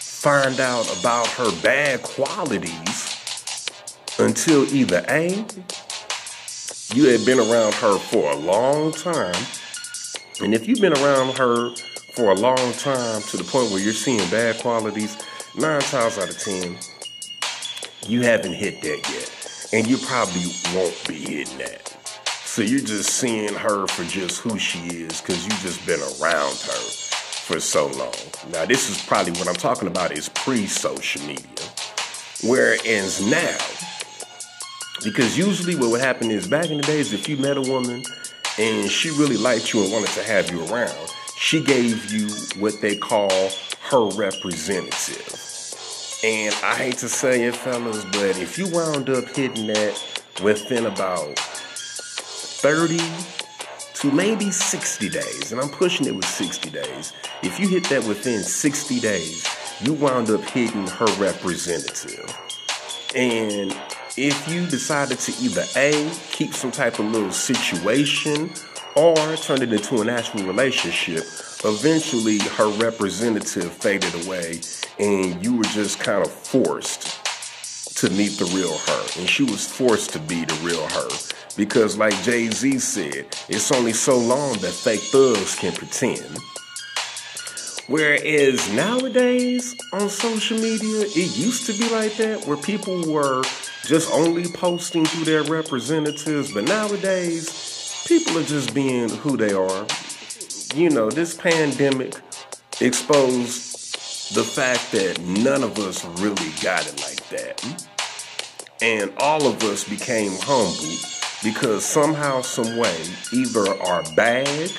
find 0.00 0.58
out 0.58 0.92
about 0.98 1.28
her 1.28 1.52
bad 1.62 2.02
qualities 2.02 3.70
until 4.18 4.64
either 4.74 5.04
A, 5.08 5.46
you 6.94 7.04
had 7.06 7.24
been 7.24 7.38
around 7.38 7.74
her 7.74 7.96
for 7.96 8.32
a 8.32 8.36
long 8.36 8.90
time, 8.90 9.40
and 10.42 10.52
if 10.52 10.66
you've 10.66 10.80
been 10.80 10.94
around 10.94 11.38
her 11.38 11.76
for 12.14 12.32
a 12.32 12.34
long 12.34 12.72
time 12.72 13.22
to 13.22 13.36
the 13.36 13.44
point 13.44 13.70
where 13.70 13.80
you're 13.80 13.92
seeing 13.92 14.28
bad 14.30 14.58
qualities, 14.58 15.16
nine 15.58 15.80
times 15.80 16.18
out 16.18 16.28
of 16.28 16.38
ten, 16.38 16.76
you 18.06 18.22
haven't 18.22 18.52
hit 18.52 18.82
that 18.82 19.10
yet. 19.10 19.70
And 19.72 19.86
you 19.86 19.98
probably 19.98 20.44
won't 20.74 21.08
be 21.08 21.14
hitting 21.14 21.58
that. 21.58 21.88
So 22.44 22.62
you're 22.62 22.80
just 22.80 23.10
seeing 23.10 23.52
her 23.54 23.86
for 23.86 24.04
just 24.04 24.40
who 24.40 24.58
she 24.58 24.78
is 24.88 25.20
because 25.20 25.44
you've 25.44 25.60
just 25.60 25.84
been 25.86 26.00
around 26.00 26.56
her 26.56 26.80
for 27.46 27.60
so 27.60 27.86
long. 27.88 28.14
Now, 28.52 28.64
this 28.64 28.88
is 28.90 29.04
probably 29.04 29.32
what 29.32 29.48
I'm 29.48 29.54
talking 29.54 29.88
about 29.88 30.12
is 30.12 30.28
pre 30.30 30.66
social 30.66 31.22
media. 31.26 31.46
Whereas 32.44 33.24
now, 33.26 33.56
because 35.04 35.36
usually 35.36 35.74
what 35.74 35.90
would 35.90 36.00
happen 36.00 36.30
is 36.30 36.46
back 36.46 36.70
in 36.70 36.78
the 36.78 36.82
days, 36.82 37.12
if 37.12 37.28
you 37.28 37.36
met 37.36 37.56
a 37.56 37.62
woman 37.62 38.04
and 38.58 38.90
she 38.90 39.10
really 39.10 39.36
liked 39.36 39.72
you 39.72 39.82
and 39.82 39.92
wanted 39.92 40.10
to 40.10 40.22
have 40.22 40.50
you 40.50 40.64
around, 40.66 41.10
she 41.36 41.62
gave 41.62 42.10
you 42.12 42.28
what 42.60 42.80
they 42.80 42.96
call 42.96 43.50
her 43.90 44.08
representative. 44.10 45.32
And 46.24 46.54
I 46.64 46.74
hate 46.74 46.98
to 46.98 47.08
say 47.08 47.44
it, 47.44 47.54
fellas, 47.54 48.04
but 48.06 48.36
if 48.38 48.58
you 48.58 48.68
wound 48.70 49.08
up 49.08 49.28
hitting 49.28 49.68
that 49.68 50.22
within 50.42 50.86
about 50.86 51.38
30 51.38 52.98
to 53.94 54.10
maybe 54.10 54.50
60 54.50 55.08
days, 55.08 55.52
and 55.52 55.60
I'm 55.60 55.68
pushing 55.68 56.06
it 56.06 56.16
with 56.16 56.24
60 56.24 56.70
days, 56.70 57.12
if 57.42 57.60
you 57.60 57.68
hit 57.68 57.84
that 57.90 58.04
within 58.04 58.42
60 58.42 58.98
days, 58.98 59.46
you 59.80 59.92
wound 59.92 60.30
up 60.30 60.42
hitting 60.42 60.88
her 60.88 61.06
representative. 61.18 62.34
And 63.14 63.76
if 64.16 64.48
you 64.48 64.66
decided 64.66 65.20
to 65.20 65.32
either 65.40 65.64
A, 65.76 66.10
keep 66.32 66.54
some 66.54 66.72
type 66.72 66.98
of 66.98 67.06
little 67.06 67.30
situation, 67.30 68.50
or 68.96 69.36
turned 69.36 69.62
it 69.62 69.72
into 69.72 70.00
an 70.00 70.08
actual 70.08 70.44
relationship, 70.44 71.24
eventually 71.64 72.38
her 72.38 72.68
representative 72.78 73.70
faded 73.72 74.26
away 74.26 74.60
and 74.98 75.44
you 75.44 75.56
were 75.56 75.64
just 75.64 76.00
kind 76.00 76.24
of 76.24 76.32
forced 76.32 77.22
to 77.96 78.10
meet 78.10 78.38
the 78.38 78.44
real 78.54 78.76
her. 78.76 79.20
And 79.20 79.28
she 79.28 79.42
was 79.42 79.66
forced 79.66 80.10
to 80.10 80.18
be 80.18 80.44
the 80.44 80.54
real 80.62 80.86
her. 80.88 81.08
Because, 81.56 81.96
like 81.96 82.14
Jay 82.22 82.48
Z 82.48 82.78
said, 82.78 83.26
it's 83.48 83.72
only 83.72 83.92
so 83.94 84.18
long 84.18 84.52
that 84.58 84.72
fake 84.72 85.00
thugs 85.00 85.54
can 85.54 85.72
pretend. 85.72 86.36
Whereas 87.88 88.70
nowadays 88.74 89.74
on 89.92 90.08
social 90.08 90.58
media, 90.58 91.02
it 91.02 91.38
used 91.38 91.66
to 91.66 91.72
be 91.72 91.88
like 91.88 92.16
that, 92.16 92.46
where 92.46 92.56
people 92.56 93.10
were 93.10 93.42
just 93.84 94.12
only 94.12 94.48
posting 94.48 95.06
through 95.06 95.24
their 95.24 95.44
representatives. 95.44 96.52
But 96.52 96.64
nowadays, 96.64 97.75
people 98.06 98.38
are 98.38 98.44
just 98.44 98.72
being 98.72 99.08
who 99.08 99.36
they 99.36 99.52
are. 99.52 99.86
You 100.74 100.90
know, 100.90 101.10
this 101.10 101.34
pandemic 101.34 102.14
exposed 102.80 104.34
the 104.34 104.44
fact 104.44 104.92
that 104.92 105.20
none 105.20 105.64
of 105.64 105.76
us 105.78 106.04
really 106.20 106.52
got 106.62 106.86
it 106.86 107.02
like 107.02 107.28
that. 107.30 107.88
And 108.80 109.12
all 109.18 109.46
of 109.46 109.62
us 109.64 109.88
became 109.88 110.32
humble 110.42 110.94
because 111.42 111.84
somehow, 111.84 112.42
some 112.42 112.76
way, 112.76 112.96
either 113.32 113.68
our 113.82 114.04
bag 114.14 114.70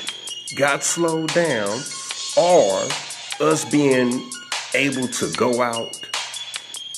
got 0.56 0.84
slowed 0.84 1.34
down 1.34 1.80
or 2.38 2.82
us 3.42 3.66
being 3.70 4.30
able 4.74 5.08
to 5.08 5.34
go 5.36 5.62
out 5.62 6.00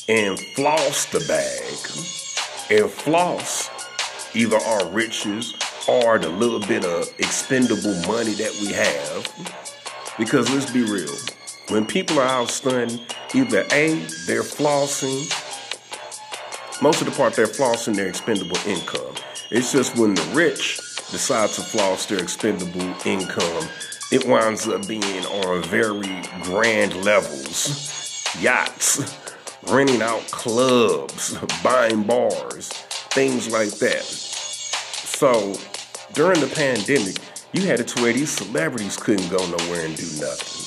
and 0.08 0.40
floss 0.40 1.06
the 1.06 1.20
bag 1.28 2.82
and 2.82 2.92
floss 2.92 3.70
either 4.36 4.58
our 4.58 4.88
riches 4.90 5.56
or 5.90 6.20
the 6.20 6.30
little 6.30 6.60
bit 6.60 6.86
of 6.86 7.12
expendable 7.18 7.96
money 8.08 8.34
that 8.34 8.56
we 8.62 8.68
have. 8.72 9.28
Because 10.18 10.54
let's 10.54 10.72
be 10.72 10.84
real, 10.84 11.16
when 11.70 11.86
people 11.86 12.20
are 12.20 12.28
out 12.28 12.50
stunting, 12.50 13.00
either 13.34 13.66
A, 13.72 13.96
they're 14.28 14.44
flossing, 14.44 15.28
most 16.82 17.02
of 17.02 17.08
the 17.08 17.16
part 17.16 17.34
they're 17.34 17.48
flossing 17.48 17.96
their 17.96 18.08
expendable 18.08 18.58
income. 18.68 19.16
It's 19.50 19.72
just 19.72 19.98
when 19.98 20.14
the 20.14 20.32
rich 20.34 20.78
decide 21.10 21.50
to 21.52 21.62
floss 21.62 22.06
their 22.06 22.22
expendable 22.22 22.94
income, 23.06 23.68
it 24.12 24.28
winds 24.28 24.68
up 24.68 24.88
being 24.88 25.26
on 25.26 25.64
very 25.64 26.22
grand 26.44 27.04
levels, 27.04 28.26
yachts, 28.40 29.18
renting 29.72 30.02
out 30.02 30.22
clubs, 30.32 31.38
buying 31.64 32.04
bars, 32.04 32.70
things 33.12 33.52
like 33.52 33.72
that. 33.80 34.04
So 34.04 35.54
during 36.14 36.40
the 36.40 36.48
pandemic, 36.48 37.18
you 37.54 37.66
had 37.66 37.80
it 37.80 37.88
to 37.90 38.02
where 38.02 38.14
these 38.14 38.32
celebrities 38.32 38.98
couldn't 38.98 39.30
go 39.30 39.38
nowhere 39.38 39.86
and 39.86 39.96
do 39.96 40.06
nothing. 40.20 40.66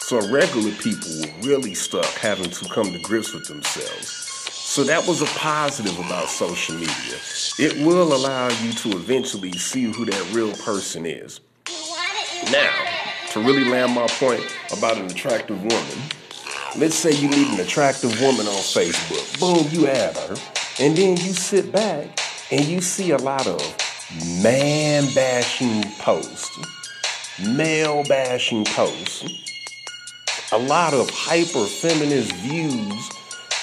So 0.00 0.20
regular 0.30 0.70
people 0.72 1.10
were 1.20 1.48
really 1.48 1.74
stuck 1.74 2.06
having 2.06 2.50
to 2.50 2.68
come 2.70 2.92
to 2.92 2.98
grips 3.02 3.34
with 3.34 3.46
themselves. 3.46 4.08
So 4.08 4.84
that 4.84 5.06
was 5.06 5.22
a 5.22 5.26
positive 5.38 5.98
about 5.98 6.28
social 6.28 6.74
media. 6.76 7.18
It 7.58 7.84
will 7.84 8.14
allow 8.14 8.48
you 8.62 8.72
to 8.72 8.90
eventually 8.90 9.52
see 9.52 9.84
who 9.84 10.04
that 10.06 10.32
real 10.32 10.52
person 10.52 11.04
is. 11.04 11.40
Now, 12.50 12.72
to 13.32 13.40
really 13.40 13.64
land 13.64 13.92
my 13.92 14.06
point 14.06 14.44
about 14.76 14.96
an 14.96 15.06
attractive 15.06 15.60
woman, 15.62 15.98
let's 16.76 16.94
say 16.94 17.12
you 17.12 17.28
meet 17.28 17.48
an 17.48 17.60
attractive 17.60 18.20
woman 18.20 18.46
on 18.46 18.54
Facebook. 18.54 19.40
Boom, 19.40 19.68
you 19.70 19.88
add 19.88 20.16
her. 20.16 20.36
And 20.80 20.96
then 20.96 21.16
you 21.16 21.32
sit 21.32 21.72
back 21.72 22.18
and 22.50 22.64
you 22.64 22.80
see 22.80 23.10
a 23.10 23.18
lot 23.18 23.46
of 23.46 23.60
man 24.42 25.04
bashing 25.14 25.82
posts, 25.98 26.58
male 27.46 28.02
bashing 28.04 28.64
posts, 28.64 29.24
a 30.52 30.58
lot 30.58 30.94
of 30.94 31.10
hyper 31.10 31.66
feminist 31.66 32.32
views, 32.36 33.10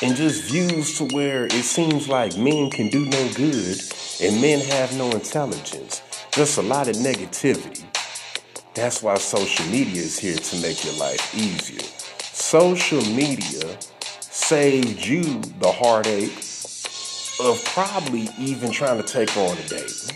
and 0.03 0.15
just 0.15 0.43
views 0.51 0.97
to 0.97 1.05
where 1.15 1.45
it 1.45 1.63
seems 1.63 2.07
like 2.07 2.37
men 2.37 2.69
can 2.69 2.89
do 2.89 3.05
no 3.05 3.33
good 3.33 3.77
and 4.21 4.39
men 4.39 4.59
have 4.59 4.95
no 4.97 5.09
intelligence. 5.11 6.03
Just 6.31 6.57
a 6.57 6.61
lot 6.61 6.87
of 6.87 6.95
negativity. 6.97 7.83
That's 8.75 9.01
why 9.01 9.15
social 9.15 9.65
media 9.67 10.01
is 10.01 10.19
here 10.19 10.37
to 10.37 10.61
make 10.61 10.83
your 10.83 10.93
life 10.95 11.33
easier. 11.33 11.87
Social 12.19 13.01
media 13.05 13.77
saved 14.19 15.03
you 15.05 15.23
the 15.59 15.71
heartache 15.71 16.44
of 17.39 17.63
probably 17.65 18.29
even 18.39 18.71
trying 18.71 19.01
to 19.01 19.07
take 19.07 19.35
on 19.37 19.57
a 19.57 19.67
date. 19.67 20.11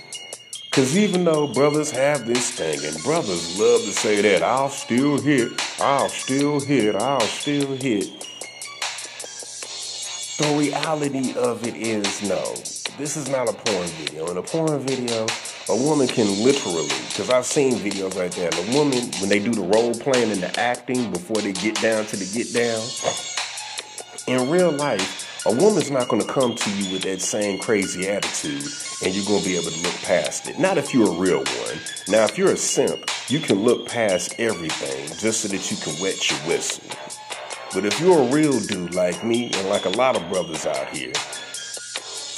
Because 0.66 0.98
even 0.98 1.26
though 1.26 1.52
brothers 1.52 1.92
have 1.92 2.26
this 2.26 2.52
thing, 2.52 2.80
and 2.86 3.04
brothers 3.04 3.60
love 3.60 3.82
to 3.82 3.92
say 3.92 4.22
that, 4.22 4.44
I'll 4.44 4.70
still 4.70 5.20
hit, 5.20 5.52
I'll 5.80 6.10
still 6.10 6.60
hit, 6.60 6.96
I'll 6.96 7.20
still 7.22 7.76
hit. 7.76 8.08
The 10.38 10.56
reality 10.58 11.34
of 11.36 11.68
it 11.68 11.76
is 11.76 12.24
no. 12.24 12.42
This 12.98 13.18
is 13.18 13.30
not 13.30 13.50
a 13.50 13.54
porn 13.54 13.88
video. 13.88 14.30
In 14.32 14.38
a 14.38 14.42
porn 14.42 14.80
video, 14.80 15.26
a 15.70 15.76
woman 15.76 16.08
can 16.08 16.28
literally, 16.44 16.88
because 17.10 17.30
I've 17.30 17.46
seen 17.46 17.74
videos 17.74 18.16
like 18.16 18.32
that, 18.36 18.58
a 18.58 18.78
woman, 18.78 19.12
when 19.20 19.30
they 19.30 19.40
do 19.40 19.52
the 19.52 19.62
role 19.62 19.94
playing 19.94 20.32
and 20.32 20.42
the 20.42 20.60
acting 20.60 21.12
before 21.12 21.42
they 21.42 21.52
get 21.52 21.82
down 21.82 22.06
to 22.06 22.16
the 22.16 22.26
get 22.34 22.54
down, 22.54 22.82
in 24.28 24.50
real 24.50 24.72
life, 24.72 25.29
a 25.46 25.54
woman's 25.54 25.90
not 25.90 26.10
going 26.10 26.22
to 26.22 26.28
come 26.28 26.54
to 26.54 26.72
you 26.72 26.92
with 26.92 27.04
that 27.04 27.22
same 27.22 27.60
crazy 27.60 28.10
attitude 28.10 28.64
and 29.04 29.16
you're 29.16 29.26
going 29.26 29.42
to 29.42 29.48
be 29.48 29.56
able 29.56 29.72
to 29.72 29.82
look 29.82 29.96
past 30.02 30.50
it. 30.50 30.60
Not 30.60 30.78
if 30.78 30.94
you're 30.94 31.08
a 31.08 31.18
real 31.18 31.38
one. 31.38 31.80
Now, 32.10 32.26
if 32.26 32.38
you're 32.38 32.52
a 32.52 32.58
simp, 32.58 33.10
you 33.30 33.40
can 33.40 33.64
look 33.64 33.88
past 33.88 34.36
everything 34.38 35.08
just 35.18 35.42
so 35.42 35.48
that 35.48 35.72
you 35.72 35.78
can 35.78 36.02
wet 36.02 36.30
your 36.30 36.40
whistle. 36.40 36.84
But 37.74 37.86
if 37.86 38.02
you're 38.02 38.22
a 38.22 38.32
real 38.32 38.60
dude 38.60 38.96
like 38.96 39.24
me 39.24 39.52
and 39.54 39.70
like 39.70 39.86
a 39.86 39.90
lot 39.90 40.18
of 40.18 40.28
brothers 40.30 40.66
out 40.66 40.90
here, 40.90 41.14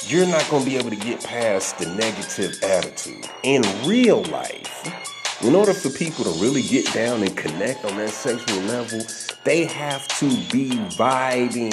you're 0.06 0.28
not 0.28 0.48
going 0.48 0.62
to 0.64 0.70
be 0.70 0.76
able 0.76 0.90
to 0.90 0.96
get 0.96 1.24
past 1.24 1.78
the 1.78 1.86
negative 1.86 2.62
attitude. 2.62 3.28
In 3.42 3.62
real 3.84 4.22
life, 4.24 5.42
in 5.42 5.56
order 5.56 5.74
for 5.74 5.90
people 5.90 6.24
to 6.24 6.30
really 6.40 6.62
get 6.62 6.92
down 6.92 7.22
and 7.22 7.36
connect 7.36 7.84
on 7.84 7.96
that 7.96 8.10
sexual 8.10 8.60
level, 8.62 9.00
they 9.44 9.64
have 9.64 10.06
to 10.18 10.28
be 10.52 10.70
vibing. 10.96 11.72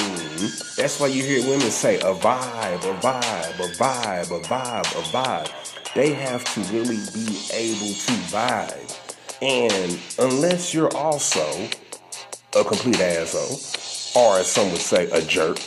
That's 0.76 1.00
why 1.00 1.08
you 1.08 1.22
hear 1.22 1.42
women 1.44 1.70
say 1.70 1.98
a 1.98 2.16
vibe, 2.16 2.78
a 2.78 3.00
vibe, 3.00 3.60
a 3.60 3.74
vibe, 3.76 4.32
a 4.32 4.44
vibe, 4.44 4.92
a 4.98 5.04
vibe. 5.12 5.94
They 5.94 6.14
have 6.14 6.44
to 6.54 6.62
really 6.74 6.98
be 7.14 7.38
able 7.54 7.94
to 7.94 8.14
vibe. 8.32 8.96
And 9.42 10.00
unless 10.18 10.74
you're 10.74 10.96
also 10.96 11.70
a 12.56 12.64
complete 12.64 13.00
asshole, 13.00 14.22
or 14.22 14.40
as 14.40 14.48
some 14.48 14.72
would 14.72 14.82
say, 14.82 15.10
a 15.12 15.22
jerk, 15.22 15.60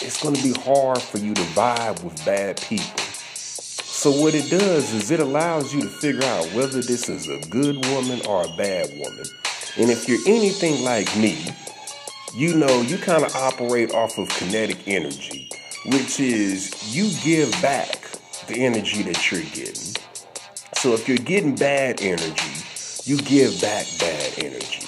it's 0.00 0.22
going 0.22 0.34
to 0.34 0.42
be 0.42 0.52
hard 0.60 1.02
for 1.02 1.18
you 1.18 1.34
to 1.34 1.42
vibe 1.42 2.04
with 2.04 2.24
bad 2.24 2.60
people. 2.60 3.00
So 3.96 4.12
what 4.12 4.34
it 4.34 4.48
does 4.48 4.92
is 4.94 5.10
it 5.10 5.18
allows 5.18 5.74
you 5.74 5.80
to 5.80 5.88
figure 5.88 6.22
out 6.24 6.46
whether 6.52 6.80
this 6.82 7.08
is 7.08 7.28
a 7.28 7.40
good 7.48 7.84
woman 7.86 8.24
or 8.26 8.44
a 8.44 8.56
bad 8.56 8.90
woman. 8.96 9.24
And 9.78 9.90
if 9.90 10.08
you're 10.08 10.20
anything 10.26 10.84
like 10.84 11.14
me, 11.16 11.46
you 12.34 12.54
know 12.54 12.80
you 12.80 12.96
kind 12.96 13.24
of 13.24 13.34
operate 13.36 13.92
off 13.92 14.16
of 14.18 14.28
kinetic 14.30 14.88
energy, 14.88 15.50
which 15.86 16.18
is 16.18 16.94
you 16.96 17.10
give 17.22 17.50
back 17.60 18.10
the 18.46 18.54
energy 18.64 19.02
that 19.02 19.30
you're 19.30 19.42
getting. 19.42 19.94
So 20.76 20.94
if 20.94 21.06
you're 21.06 21.18
getting 21.18 21.54
bad 21.54 22.00
energy, 22.00 22.64
you 23.04 23.18
give 23.18 23.60
back 23.60 23.86
bad 23.98 24.32
energy. 24.38 24.86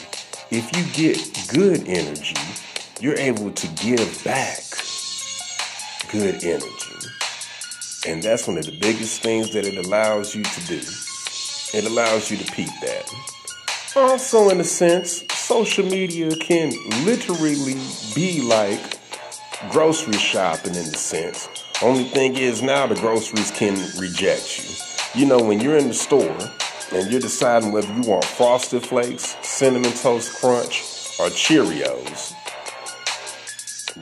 If 0.51 0.75
you 0.75 0.85
get 0.95 1.49
good 1.53 1.87
energy, 1.87 2.37
you're 3.01 3.19
able 3.19 3.51
to 3.51 3.67
give 3.85 4.25
back 4.25 4.63
good 6.11 6.43
energy. 6.43 7.09
And 8.07 8.23
that's 8.23 8.49
one 8.49 8.57
of 8.57 8.65
the 8.65 8.79
biggest 8.81 9.23
things 9.23 9.53
that 9.53 9.67
it 9.67 9.85
allows 9.85 10.35
you 10.35 10.45
to 10.45 10.67
do. 10.67 10.81
It 11.75 11.85
allows 11.85 12.31
you 12.31 12.39
to 12.39 12.53
peep 12.53 12.71
that. 12.81 13.38
Also, 13.97 14.51
in 14.51 14.61
a 14.61 14.65
sense, 14.65 15.25
social 15.33 15.85
media 15.85 16.35
can 16.37 16.71
literally 17.05 17.75
be 18.15 18.43
like 18.43 18.99
grocery 19.71 20.13
shopping 20.13 20.75
in 20.75 20.83
a 20.83 20.97
sense. 20.97 21.49
Only 21.83 22.05
thing 22.05 22.37
is 22.37 22.63
now 22.63 22.87
the 22.87 22.95
groceries 22.97 23.51
can 23.51 23.75
reject 23.99 24.59
you. 24.59 25.21
You 25.21 25.27
know, 25.27 25.39
when 25.43 25.61
you're 25.61 25.79
in 25.79 25.89
the 25.89 25.95
store 25.95 26.37
and 26.93 27.11
you're 27.11 27.21
deciding 27.21 27.73
whether 27.73 27.93
you 27.95 28.03
want 28.03 28.25
Frosted 28.25 28.85
Flakes, 28.85 29.37
Cinnamon 29.43 29.93
Toast 29.93 30.39
Crunch, 30.39 30.83
or 31.19 31.29
Cheerios, 31.31 32.35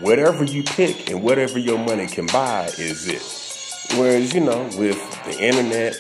whatever 0.01 0.45
you 0.45 0.65
pick 0.65 1.11
and 1.11 1.23
whatever 1.23 1.59
your 1.59 1.79
money 1.79 2.07
can 2.07 2.27
buy 2.27 2.67
is 2.77 3.07
it. 3.07 3.97
Whereas, 3.97 4.35
you 4.35 4.41
know, 4.41 4.65
with 4.77 4.99
the 5.25 5.39
internet 5.41 5.95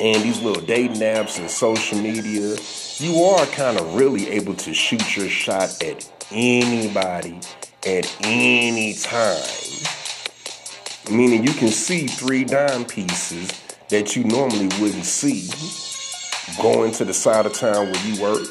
and 0.00 0.22
these 0.22 0.42
little 0.42 0.62
dating 0.62 0.96
apps 0.96 1.38
and 1.38 1.50
social 1.50 1.98
media, 1.98 2.56
you 2.98 3.22
are 3.22 3.46
kind 3.46 3.78
of 3.78 3.94
really 3.94 4.28
able 4.30 4.54
to 4.54 4.74
shoot 4.74 5.16
your 5.16 5.28
shot 5.28 5.82
at 5.82 6.10
anybody 6.30 7.40
at 7.86 8.16
any 8.22 8.94
time. 8.94 9.40
Meaning 11.10 11.44
you 11.44 11.52
can 11.52 11.68
see 11.68 12.06
three 12.06 12.44
dime 12.44 12.84
pieces 12.84 13.50
that 13.88 14.16
you 14.16 14.24
normally 14.24 14.68
wouldn't 14.80 15.04
see 15.04 15.48
going 16.60 16.92
to 16.92 17.04
the 17.04 17.14
side 17.14 17.46
of 17.46 17.52
town 17.52 17.90
where 17.90 18.06
you 18.06 18.20
work 18.20 18.48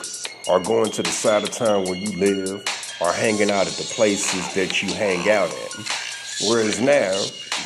or 0.47 0.59
going 0.59 0.91
to 0.91 1.03
the 1.03 1.09
side 1.09 1.43
of 1.43 1.51
town 1.51 1.83
where 1.83 1.95
you 1.95 2.17
live 2.17 2.63
or 3.01 3.11
hanging 3.11 3.51
out 3.51 3.67
at 3.67 3.73
the 3.73 3.83
places 3.95 4.53
that 4.53 4.81
you 4.81 4.93
hang 4.93 5.29
out 5.29 5.49
at. 5.49 5.73
Whereas 6.47 6.79
now, 6.79 7.13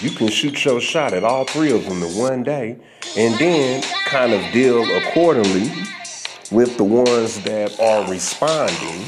you 0.02 0.12
can 0.12 0.28
shoot 0.30 0.64
your 0.66 0.80
shot 0.80 1.14
at 1.14 1.24
all 1.24 1.46
three 1.46 1.72
of 1.72 1.86
them 1.86 2.02
in 2.04 2.18
one 2.18 2.44
day 2.44 2.78
and 3.18 3.34
then 3.36 3.84
kind 4.06 4.34
of 4.34 4.42
deal 4.52 4.84
accordingly 4.98 5.70
with 6.52 6.78
the 6.78 6.84
ones 6.84 7.42
that 7.42 7.80
are 7.80 8.10
responding 8.10 9.06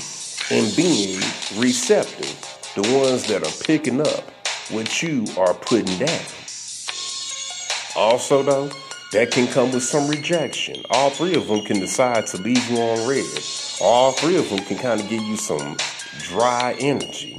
and 0.52 0.76
being 0.76 1.18
receptive, 1.58 2.36
the 2.76 2.82
ones 2.98 3.28
that 3.28 3.44
are 3.44 3.66
picking 3.66 4.02
up 4.02 4.32
what 4.70 5.02
you 5.02 5.26
are 5.38 5.54
putting 5.54 5.98
down. 5.98 6.22
Also, 7.96 8.42
though, 8.44 8.70
that 9.12 9.32
can 9.32 9.48
come 9.48 9.72
with 9.72 9.84
some 9.84 10.10
rejection. 10.10 10.82
All 10.92 11.10
three 11.10 11.36
of 11.36 11.48
them 11.48 11.62
can 11.66 11.80
decide 11.80 12.28
to 12.28 12.38
leave 12.38 12.70
you 12.70 12.78
on 12.78 13.10
read. 13.10 13.26
All 13.82 14.12
three 14.14 14.38
of 14.38 14.50
them 14.50 14.60
can 14.60 14.78
kind 14.78 15.02
of 15.02 15.10
give 15.10 15.22
you 15.22 15.36
some 15.36 15.76
dry 16.20 16.76
energy. 16.80 17.38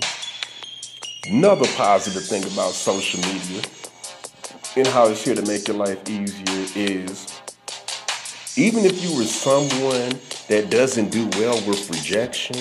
Another 1.28 1.66
positive 1.76 2.24
thing 2.24 2.42
about 2.52 2.72
social 2.72 3.20
media 3.20 3.62
and 4.76 4.88
how 4.88 5.06
it's 5.06 5.24
here 5.24 5.36
to 5.36 5.42
make 5.42 5.68
your 5.68 5.76
life 5.76 6.10
easier 6.10 6.66
is 6.74 7.40
even 8.56 8.84
if 8.84 9.00
you 9.04 9.16
were 9.16 9.22
someone 9.22 10.18
that 10.48 10.66
doesn't 10.68 11.10
do 11.10 11.28
well 11.38 11.54
with 11.64 11.88
rejection, 11.90 12.56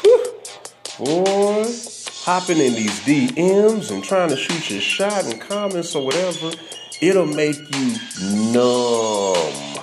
whew, 0.00 0.24
boy, 0.98 1.64
hopping 2.24 2.56
in 2.56 2.72
these 2.72 2.98
DMs 3.00 3.90
and 3.90 4.02
trying 4.02 4.30
to 4.30 4.36
shoot 4.36 4.70
your 4.70 4.80
shot 4.80 5.26
in 5.26 5.38
comments 5.38 5.94
or 5.94 6.06
whatever, 6.06 6.50
it'll 7.02 7.26
make 7.26 7.58
you 7.76 7.96
numb 8.52 9.82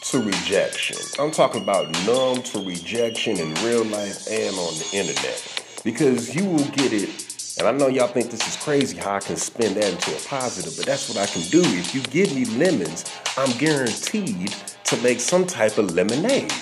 to 0.00 0.22
rejection. 0.22 0.96
I'm 1.18 1.30
talking 1.30 1.60
about 1.60 1.90
numb 2.06 2.42
to 2.42 2.64
rejection 2.64 3.38
in 3.38 3.52
real 3.56 3.84
life 3.84 4.26
and 4.30 4.56
on 4.56 4.78
the 4.78 4.88
internet. 4.94 5.67
Because 5.84 6.34
you 6.34 6.44
will 6.44 6.68
get 6.70 6.92
it 6.92 7.28
and 7.58 7.66
I 7.66 7.72
know 7.72 7.88
y'all 7.88 8.06
think 8.06 8.30
this 8.30 8.46
is 8.46 8.56
crazy 8.62 8.98
how 8.98 9.16
I 9.16 9.18
can 9.18 9.34
spin 9.34 9.74
that 9.74 9.92
into 9.92 10.16
a 10.16 10.20
positive, 10.28 10.76
but 10.76 10.86
that's 10.86 11.08
what 11.08 11.18
I 11.18 11.26
can 11.26 11.42
do. 11.50 11.60
If 11.60 11.92
you 11.92 12.02
give 12.02 12.32
me 12.32 12.44
lemons, 12.44 13.04
I'm 13.36 13.50
guaranteed 13.58 14.54
to 14.84 14.96
make 14.98 15.18
some 15.18 15.44
type 15.44 15.76
of 15.76 15.92
lemonade. 15.92 16.52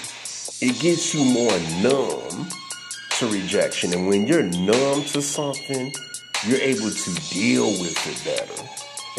It 0.62 0.81
gets 0.81 1.14
you 1.14 1.22
more 1.22 1.52
numb 1.83 2.48
to 3.18 3.26
rejection. 3.26 3.92
And 3.92 4.09
when 4.09 4.26
you're 4.26 4.42
numb 4.42 5.05
to 5.05 5.20
something, 5.20 5.92
you're 6.46 6.61
able 6.61 6.90
to 6.90 7.14
deal 7.29 7.66
with 7.66 7.98
it 8.07 8.24
better. 8.24 8.68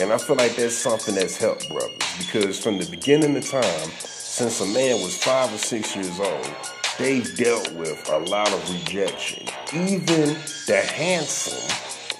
And 0.01 0.12
I 0.12 0.17
feel 0.17 0.36
like 0.36 0.55
that's 0.55 0.75
something 0.75 1.13
that's 1.13 1.38
helped 1.38 1.69
brothers 1.69 1.93
because 2.17 2.60
from 2.60 2.79
the 2.79 2.89
beginning 2.89 3.38
of 3.38 3.47
time, 3.47 3.89
since 3.99 4.62
a 4.62 4.65
man 4.65 4.99
was 5.03 5.15
five 5.15 5.53
or 5.53 5.60
six 5.60 5.95
years 5.95 6.19
old, 6.19 6.55
they've 6.97 7.36
dealt 7.36 7.71
with 7.73 8.10
a 8.10 8.17
lot 8.17 8.51
of 8.51 8.73
rejection. 8.73 9.47
Even 9.73 10.36
the 10.65 10.81
handsome 10.81 11.69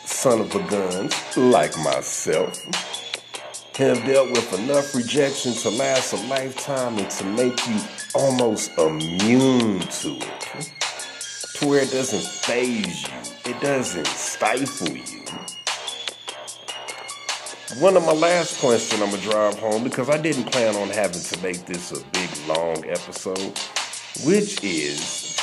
son 0.06 0.42
of 0.42 0.54
a 0.56 0.64
gun, 0.70 1.10
like 1.36 1.76
myself, 1.80 2.64
have 3.76 4.04
dealt 4.06 4.32
with 4.32 4.60
enough 4.60 4.96
rejection 4.96 5.54
to 5.54 5.70
last 5.70 6.14
a 6.14 6.28
lifetime 6.28 6.98
and 6.98 7.10
to 7.10 7.24
make 7.26 7.68
you 7.68 7.80
almost 8.16 8.78
immune 8.78 9.80
to 9.80 10.16
it. 10.16 10.72
To 11.56 11.68
where 11.68 11.82
it 11.82 11.92
doesn't 11.92 12.24
faze 12.44 13.04
you, 13.04 13.52
it 13.52 13.60
doesn't 13.62 14.08
stifle 14.08 14.90
you. 14.90 15.24
One 17.82 17.98
of 17.98 18.06
my 18.06 18.14
last 18.14 18.60
points 18.62 18.90
that 18.90 19.02
I'm 19.02 19.12
gonna 19.12 19.22
drive 19.22 19.60
home 19.60 19.84
because 19.84 20.10
I 20.10 20.18
didn't 20.18 20.46
plan 20.46 20.76
on 20.76 20.90
having 20.90 21.22
to 21.22 21.42
make 21.44 21.66
this 21.66 21.92
a 21.92 22.04
big 22.12 22.30
long 22.48 22.86
episode 22.86 23.60
which 24.26 24.64
is 24.64 25.36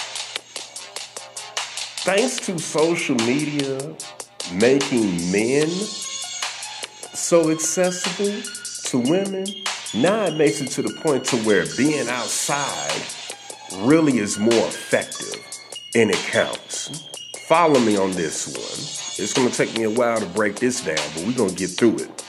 thanks 2.05 2.39
to 2.41 2.59
social 2.59 3.17
media 3.27 3.95
making 4.53 5.31
men 5.33 5.69
so 7.15 7.51
accessible 7.51 8.43
to 8.85 8.99
women, 8.99 9.47
now 9.95 10.25
it 10.27 10.37
makes 10.37 10.61
it 10.61 10.69
to 10.69 10.83
the 10.83 10.93
point 11.01 11.25
to 11.25 11.37
where 11.39 11.65
being 11.77 12.09
outside 12.09 13.03
really 13.77 14.19
is 14.19 14.39
more 14.39 14.53
effective 14.53 15.45
and 15.95 16.11
it 16.11 16.17
counts. 16.17 17.07
Follow 17.47 17.79
me 17.81 17.97
on 17.97 18.13
this 18.13 18.49
one. 18.49 19.25
It's 19.25 19.33
going 19.33 19.51
to 19.51 19.57
take 19.57 19.77
me 19.77 19.85
a 19.85 19.91
while 19.91 20.19
to 20.19 20.27
break 20.27 20.57
this 20.57 20.85
down, 20.85 20.97
but 21.15 21.25
we're 21.25 21.33
going 21.33 21.51
to 21.51 21.57
get 21.57 21.71
through 21.71 21.99
it. 21.99 22.25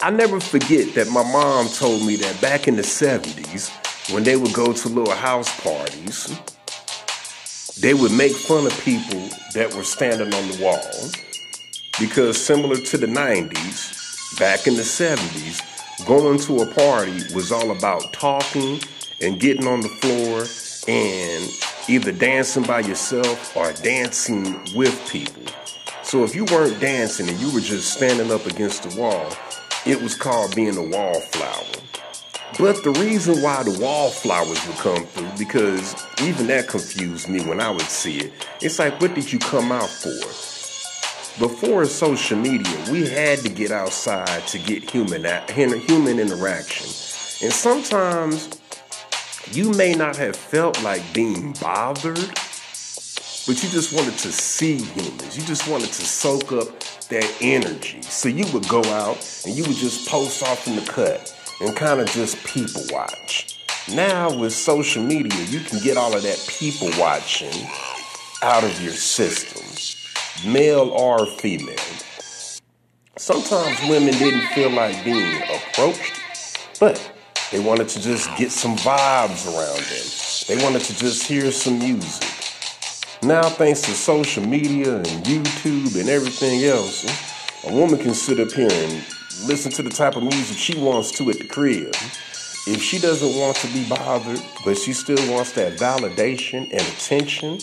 I 0.00 0.10
never 0.10 0.40
forget 0.40 0.94
that 0.94 1.08
my 1.08 1.22
mom 1.22 1.68
told 1.68 2.04
me 2.04 2.16
that 2.16 2.40
back 2.40 2.68
in 2.68 2.76
the 2.76 2.82
70s, 2.82 3.70
when 4.10 4.22
they 4.22 4.36
would 4.36 4.52
go 4.52 4.72
to 4.72 4.88
little 4.88 5.14
house 5.14 5.60
parties, 5.60 6.28
they 7.80 7.94
would 7.94 8.12
make 8.12 8.32
fun 8.32 8.66
of 8.66 8.80
people 8.80 9.28
that 9.54 9.72
were 9.74 9.82
standing 9.82 10.32
on 10.32 10.48
the 10.48 10.62
wall 10.62 11.10
because 11.98 12.42
similar 12.42 12.76
to 12.76 12.98
the 12.98 13.06
90s, 13.06 14.38
back 14.38 14.66
in 14.66 14.74
the 14.74 14.82
70s, 14.82 16.06
going 16.06 16.38
to 16.40 16.58
a 16.58 16.74
party 16.74 17.34
was 17.34 17.50
all 17.50 17.70
about 17.70 18.12
talking 18.12 18.80
and 19.20 19.40
getting 19.40 19.66
on 19.66 19.80
the 19.80 19.88
floor 19.88 20.44
and 20.86 21.50
either 21.88 22.12
dancing 22.12 22.64
by 22.64 22.80
yourself 22.80 23.56
or 23.56 23.72
dancing 23.74 24.60
with 24.74 25.08
people. 25.10 25.42
So 26.02 26.24
if 26.24 26.34
you 26.34 26.44
weren't 26.46 26.78
dancing 26.80 27.28
and 27.28 27.38
you 27.38 27.52
were 27.54 27.60
just 27.60 27.94
standing 27.94 28.30
up 28.30 28.44
against 28.46 28.82
the 28.82 29.00
wall, 29.00 29.32
it 29.86 30.00
was 30.02 30.14
called 30.14 30.54
being 30.54 30.76
a 30.76 30.82
wallflower. 30.82 31.80
But 32.58 32.84
the 32.84 32.92
reason 32.92 33.42
why 33.42 33.64
the 33.64 33.76
wallflowers 33.80 34.66
would 34.66 34.76
come 34.76 35.04
through, 35.06 35.28
because 35.36 35.94
even 36.22 36.46
that 36.46 36.68
confused 36.68 37.28
me 37.28 37.42
when 37.44 37.60
I 37.60 37.70
would 37.70 37.82
see 37.82 38.18
it. 38.18 38.32
It's 38.60 38.78
like, 38.78 39.00
what 39.00 39.14
did 39.14 39.32
you 39.32 39.40
come 39.40 39.72
out 39.72 39.88
for? 39.88 40.10
Before 41.40 41.84
social 41.84 42.38
media, 42.38 42.78
we 42.92 43.08
had 43.08 43.40
to 43.40 43.48
get 43.48 43.72
outside 43.72 44.46
to 44.46 44.58
get 44.58 44.88
human 44.88 45.24
human 45.50 46.20
interaction. 46.20 46.86
And 47.44 47.52
sometimes 47.52 48.60
you 49.50 49.72
may 49.72 49.94
not 49.94 50.16
have 50.16 50.36
felt 50.36 50.80
like 50.84 51.02
being 51.12 51.52
bothered, 51.60 52.18
but 53.46 53.62
you 53.62 53.68
just 53.68 53.92
wanted 53.92 54.16
to 54.18 54.30
see 54.30 54.76
humans. 54.76 55.36
You 55.36 55.44
just 55.44 55.66
wanted 55.66 55.88
to 55.88 56.04
soak 56.06 56.52
up 56.52 56.68
that 57.08 57.36
energy. 57.40 58.00
So 58.02 58.28
you 58.28 58.46
would 58.52 58.68
go 58.68 58.84
out 58.84 59.42
and 59.44 59.56
you 59.56 59.64
would 59.64 59.76
just 59.76 60.08
post 60.08 60.42
off 60.44 60.68
in 60.68 60.76
the 60.76 60.82
cut 60.82 61.33
and 61.60 61.76
kind 61.76 62.00
of 62.00 62.08
just 62.08 62.42
people 62.44 62.82
watch. 62.90 63.58
Now, 63.92 64.34
with 64.34 64.52
social 64.52 65.02
media, 65.02 65.38
you 65.44 65.60
can 65.60 65.78
get 65.80 65.96
all 65.96 66.14
of 66.16 66.22
that 66.22 66.44
people 66.58 66.90
watching 66.98 67.66
out 68.42 68.64
of 68.64 68.80
your 68.80 68.92
system, 68.92 69.62
male 70.50 70.90
or 70.90 71.26
female. 71.26 71.76
Sometimes 73.16 73.78
women 73.88 74.14
didn't 74.14 74.46
feel 74.48 74.70
like 74.70 75.04
being 75.04 75.42
approached, 75.42 76.20
but 76.80 77.12
they 77.52 77.60
wanted 77.60 77.88
to 77.90 78.00
just 78.00 78.34
get 78.36 78.50
some 78.50 78.76
vibes 78.76 79.46
around 79.46 79.78
them. 79.78 80.58
They 80.58 80.64
wanted 80.64 80.82
to 80.82 80.98
just 80.98 81.26
hear 81.26 81.52
some 81.52 81.78
music. 81.78 82.28
Now, 83.22 83.42
thanks 83.48 83.80
to 83.82 83.92
social 83.92 84.44
media 84.44 84.96
and 84.96 85.06
YouTube 85.06 85.98
and 85.98 86.08
everything 86.08 86.64
else, 86.64 87.04
a 87.64 87.72
woman 87.72 87.98
can 87.98 88.14
sit 88.14 88.40
up 88.40 88.50
here 88.50 88.68
and 88.70 89.04
listen 89.42 89.70
to 89.72 89.82
the 89.82 89.90
type 89.90 90.16
of 90.16 90.22
music 90.22 90.56
she 90.56 90.78
wants 90.78 91.10
to 91.12 91.30
at 91.30 91.38
the 91.38 91.46
crib. 91.46 91.94
If 92.66 92.82
she 92.82 92.98
doesn't 92.98 93.38
want 93.38 93.56
to 93.58 93.66
be 93.68 93.86
bothered, 93.88 94.40
but 94.64 94.78
she 94.78 94.92
still 94.92 95.18
wants 95.30 95.52
that 95.52 95.78
validation 95.78 96.62
and 96.72 96.80
attention, 96.80 97.58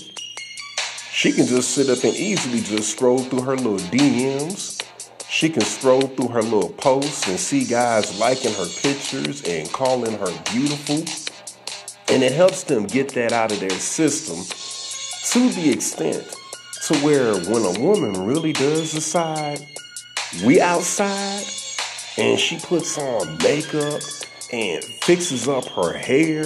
she 1.12 1.31
can 1.31 1.47
just 1.47 1.71
sit 1.71 1.89
up 1.89 2.03
and 2.03 2.15
easily 2.15 2.62
just 2.62 2.91
scroll 2.91 3.19
through 3.19 3.41
her 3.41 3.55
little 3.55 3.79
DMs. 3.89 4.84
She 5.27 5.49
can 5.49 5.63
scroll 5.63 6.01
through 6.01 6.29
her 6.29 6.41
little 6.41 6.69
posts 6.69 7.27
and 7.27 7.39
see 7.39 7.65
guys 7.65 8.19
liking 8.19 8.53
her 8.53 8.67
pictures 8.81 9.41
and 9.43 9.71
calling 9.71 10.17
her 10.17 10.31
beautiful. 10.51 10.97
And 12.13 12.23
it 12.23 12.31
helps 12.31 12.63
them 12.63 12.86
get 12.86 13.10
that 13.13 13.31
out 13.31 13.51
of 13.51 13.60
their 13.60 13.69
system 13.71 14.38
to 15.31 15.49
the 15.49 15.71
extent 15.71 16.36
to 16.88 16.95
where 16.99 17.34
when 17.36 17.63
a 17.63 17.79
woman 17.79 18.25
really 18.25 18.53
does 18.53 18.91
decide 18.91 19.65
we 20.45 20.60
outside 20.60 21.43
and 22.17 22.39
she 22.39 22.60
puts 22.60 22.97
on 22.97 23.38
makeup 23.38 24.02
and 24.52 24.84
fixes 24.84 25.47
up 25.47 25.65
her 25.65 25.93
hair 25.93 26.43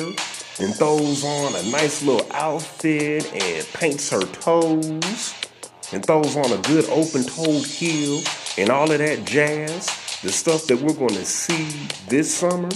and 0.60 0.73
throws 0.75 1.23
on 1.23 1.56
a 1.56 1.71
nice 1.71 2.04
little 2.04 2.25
outfit 2.32 3.32
and 3.34 3.65
paints 3.73 4.10
her 4.10 4.21
toes 4.21 5.34
and 5.91 6.06
throws 6.06 6.38
on 6.38 6.51
a 6.51 6.58
good 6.63 6.88
open 6.89 7.23
toed 7.23 7.65
heel 7.65 8.21
and 8.58 8.69
all 8.69 8.89
of 8.89 8.99
that 8.99 9.25
jazz, 9.25 9.88
the 10.21 10.32
stuff 10.32 10.65
that 10.67 10.80
we're 10.80 10.93
going 10.93 11.10
to 11.10 11.25
see 11.25 11.88
this 12.08 12.34
summer, 12.34 12.69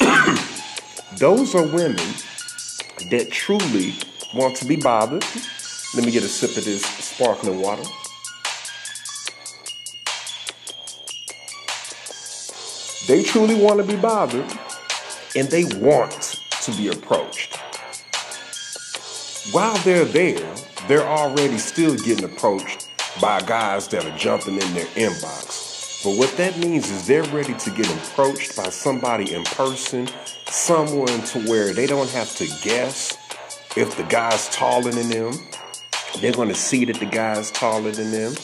those 1.18 1.54
are 1.54 1.66
women 1.66 1.96
that 3.10 3.28
truly 3.30 3.94
want 4.34 4.56
to 4.56 4.64
be 4.64 4.76
bothered. 4.76 5.24
Let 5.94 6.04
me 6.04 6.10
get 6.10 6.22
a 6.24 6.28
sip 6.28 6.56
of 6.56 6.64
this 6.64 6.84
sparkling 6.84 7.60
water. 7.60 7.84
They 13.08 13.22
truly 13.22 13.54
want 13.54 13.80
to 13.80 13.86
be 13.86 13.96
bothered 13.96 14.44
and 15.34 15.48
they 15.48 15.64
want 15.80 16.42
to 16.60 16.72
be 16.72 16.88
approached. 16.88 17.56
While 19.50 19.78
they're 19.78 20.04
there, 20.04 20.54
they're 20.88 21.08
already 21.08 21.56
still 21.56 21.96
getting 21.96 22.26
approached 22.26 22.90
by 23.18 23.40
guys 23.40 23.88
that 23.88 24.04
are 24.04 24.18
jumping 24.18 24.56
in 24.56 24.74
their 24.74 24.84
inbox. 24.88 26.04
But 26.04 26.18
what 26.18 26.36
that 26.36 26.58
means 26.58 26.90
is 26.90 27.06
they're 27.06 27.22
ready 27.24 27.54
to 27.54 27.70
get 27.70 27.90
approached 27.90 28.54
by 28.54 28.68
somebody 28.68 29.32
in 29.34 29.42
person, 29.44 30.06
someone 30.46 31.22
to 31.22 31.40
where 31.48 31.72
they 31.72 31.86
don't 31.86 32.10
have 32.10 32.36
to 32.36 32.46
guess 32.62 33.16
if 33.74 33.96
the 33.96 34.02
guy's 34.02 34.50
taller 34.50 34.90
than 34.90 35.08
them. 35.08 35.32
They're 36.20 36.32
going 36.32 36.48
to 36.48 36.54
see 36.54 36.84
that 36.84 36.96
the 36.96 37.06
guy's 37.06 37.50
taller 37.50 37.90
than 37.90 38.10
them. 38.10 38.34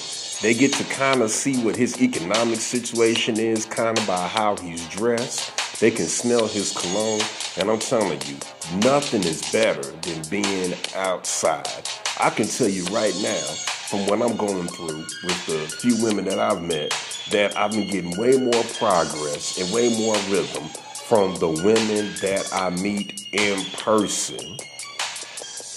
They 0.42 0.54
get 0.54 0.72
to 0.74 0.84
kind 0.84 1.22
of 1.22 1.30
see 1.30 1.62
what 1.64 1.76
his 1.76 2.00
economic 2.02 2.60
situation 2.60 3.38
is, 3.38 3.64
kind 3.64 3.98
of 3.98 4.06
by 4.06 4.26
how 4.28 4.56
he's 4.56 4.86
dressed. 4.88 5.80
They 5.80 5.90
can 5.90 6.06
smell 6.06 6.46
his 6.46 6.76
cologne. 6.76 7.20
And 7.56 7.70
I'm 7.70 7.78
telling 7.78 8.20
you, 8.26 8.36
nothing 8.80 9.22
is 9.24 9.50
better 9.52 9.82
than 9.82 10.22
being 10.28 10.74
outside. 10.94 11.88
I 12.20 12.30
can 12.30 12.46
tell 12.46 12.68
you 12.68 12.84
right 12.86 13.14
now, 13.22 13.44
from 13.88 14.06
what 14.06 14.22
I'm 14.22 14.36
going 14.36 14.66
through 14.68 15.04
with 15.24 15.46
the 15.46 15.76
few 15.80 16.02
women 16.04 16.24
that 16.26 16.38
I've 16.38 16.62
met, 16.62 16.92
that 17.30 17.56
I've 17.56 17.72
been 17.72 17.88
getting 17.88 18.16
way 18.18 18.36
more 18.36 18.64
progress 18.78 19.58
and 19.60 19.72
way 19.72 19.96
more 19.98 20.16
rhythm 20.28 20.64
from 21.06 21.36
the 21.36 21.48
women 21.48 22.12
that 22.20 22.48
I 22.52 22.70
meet 22.70 23.28
in 23.32 23.64
person. 23.78 24.58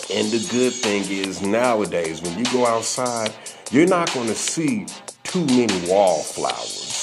And 0.10 0.32
the 0.32 0.48
good 0.50 0.74
thing 0.74 1.04
is 1.10 1.41
nowadays, 1.41 2.22
when 2.22 2.38
you 2.39 2.46
go 2.46 2.65
outside, 2.65 3.34
you're 3.71 3.88
not 3.88 4.13
going 4.13 4.27
to 4.27 4.36
see 4.36 4.86
too 5.23 5.45
many 5.45 5.89
wallflowers. 5.89 6.97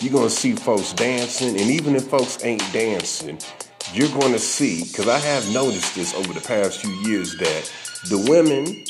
You're 0.00 0.12
gonna 0.12 0.30
see 0.30 0.54
folks 0.54 0.92
dancing, 0.92 1.50
and 1.50 1.70
even 1.70 1.94
if 1.94 2.08
folks 2.08 2.44
ain't 2.44 2.64
dancing, 2.72 3.38
you're 3.94 4.08
gonna 4.08 4.38
see, 4.38 4.82
because 4.82 5.06
I 5.06 5.18
have 5.18 5.48
noticed 5.54 5.94
this 5.94 6.12
over 6.14 6.32
the 6.32 6.40
past 6.40 6.80
few 6.80 6.90
years, 7.08 7.36
that 7.36 7.72
the 8.08 8.18
women 8.28 8.84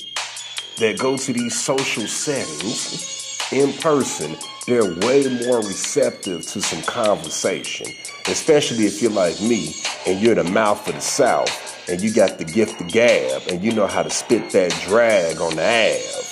that 0.78 0.98
go 0.98 1.18
to 1.18 1.32
these 1.34 1.60
social 1.60 2.06
settings 2.06 3.38
in 3.52 3.74
person, 3.74 4.36
they're 4.66 4.94
way 5.00 5.28
more 5.46 5.58
receptive 5.58 6.46
to 6.46 6.62
some 6.62 6.80
conversation, 6.82 7.88
especially 8.26 8.86
if 8.86 9.02
you're 9.02 9.10
like 9.10 9.38
me 9.42 9.74
and 10.06 10.18
you're 10.18 10.34
the 10.34 10.44
mouth 10.44 10.88
of 10.88 10.94
the 10.94 11.00
South 11.00 11.88
and 11.90 12.00
you 12.00 12.10
got 12.12 12.38
the 12.38 12.44
gift 12.44 12.80
of 12.80 12.88
gab 12.88 13.42
and 13.48 13.62
you 13.62 13.72
know 13.72 13.86
how 13.86 14.02
to 14.02 14.10
spit 14.10 14.50
that 14.52 14.70
drag 14.88 15.38
on 15.42 15.56
the 15.56 15.62
ab. 15.62 16.31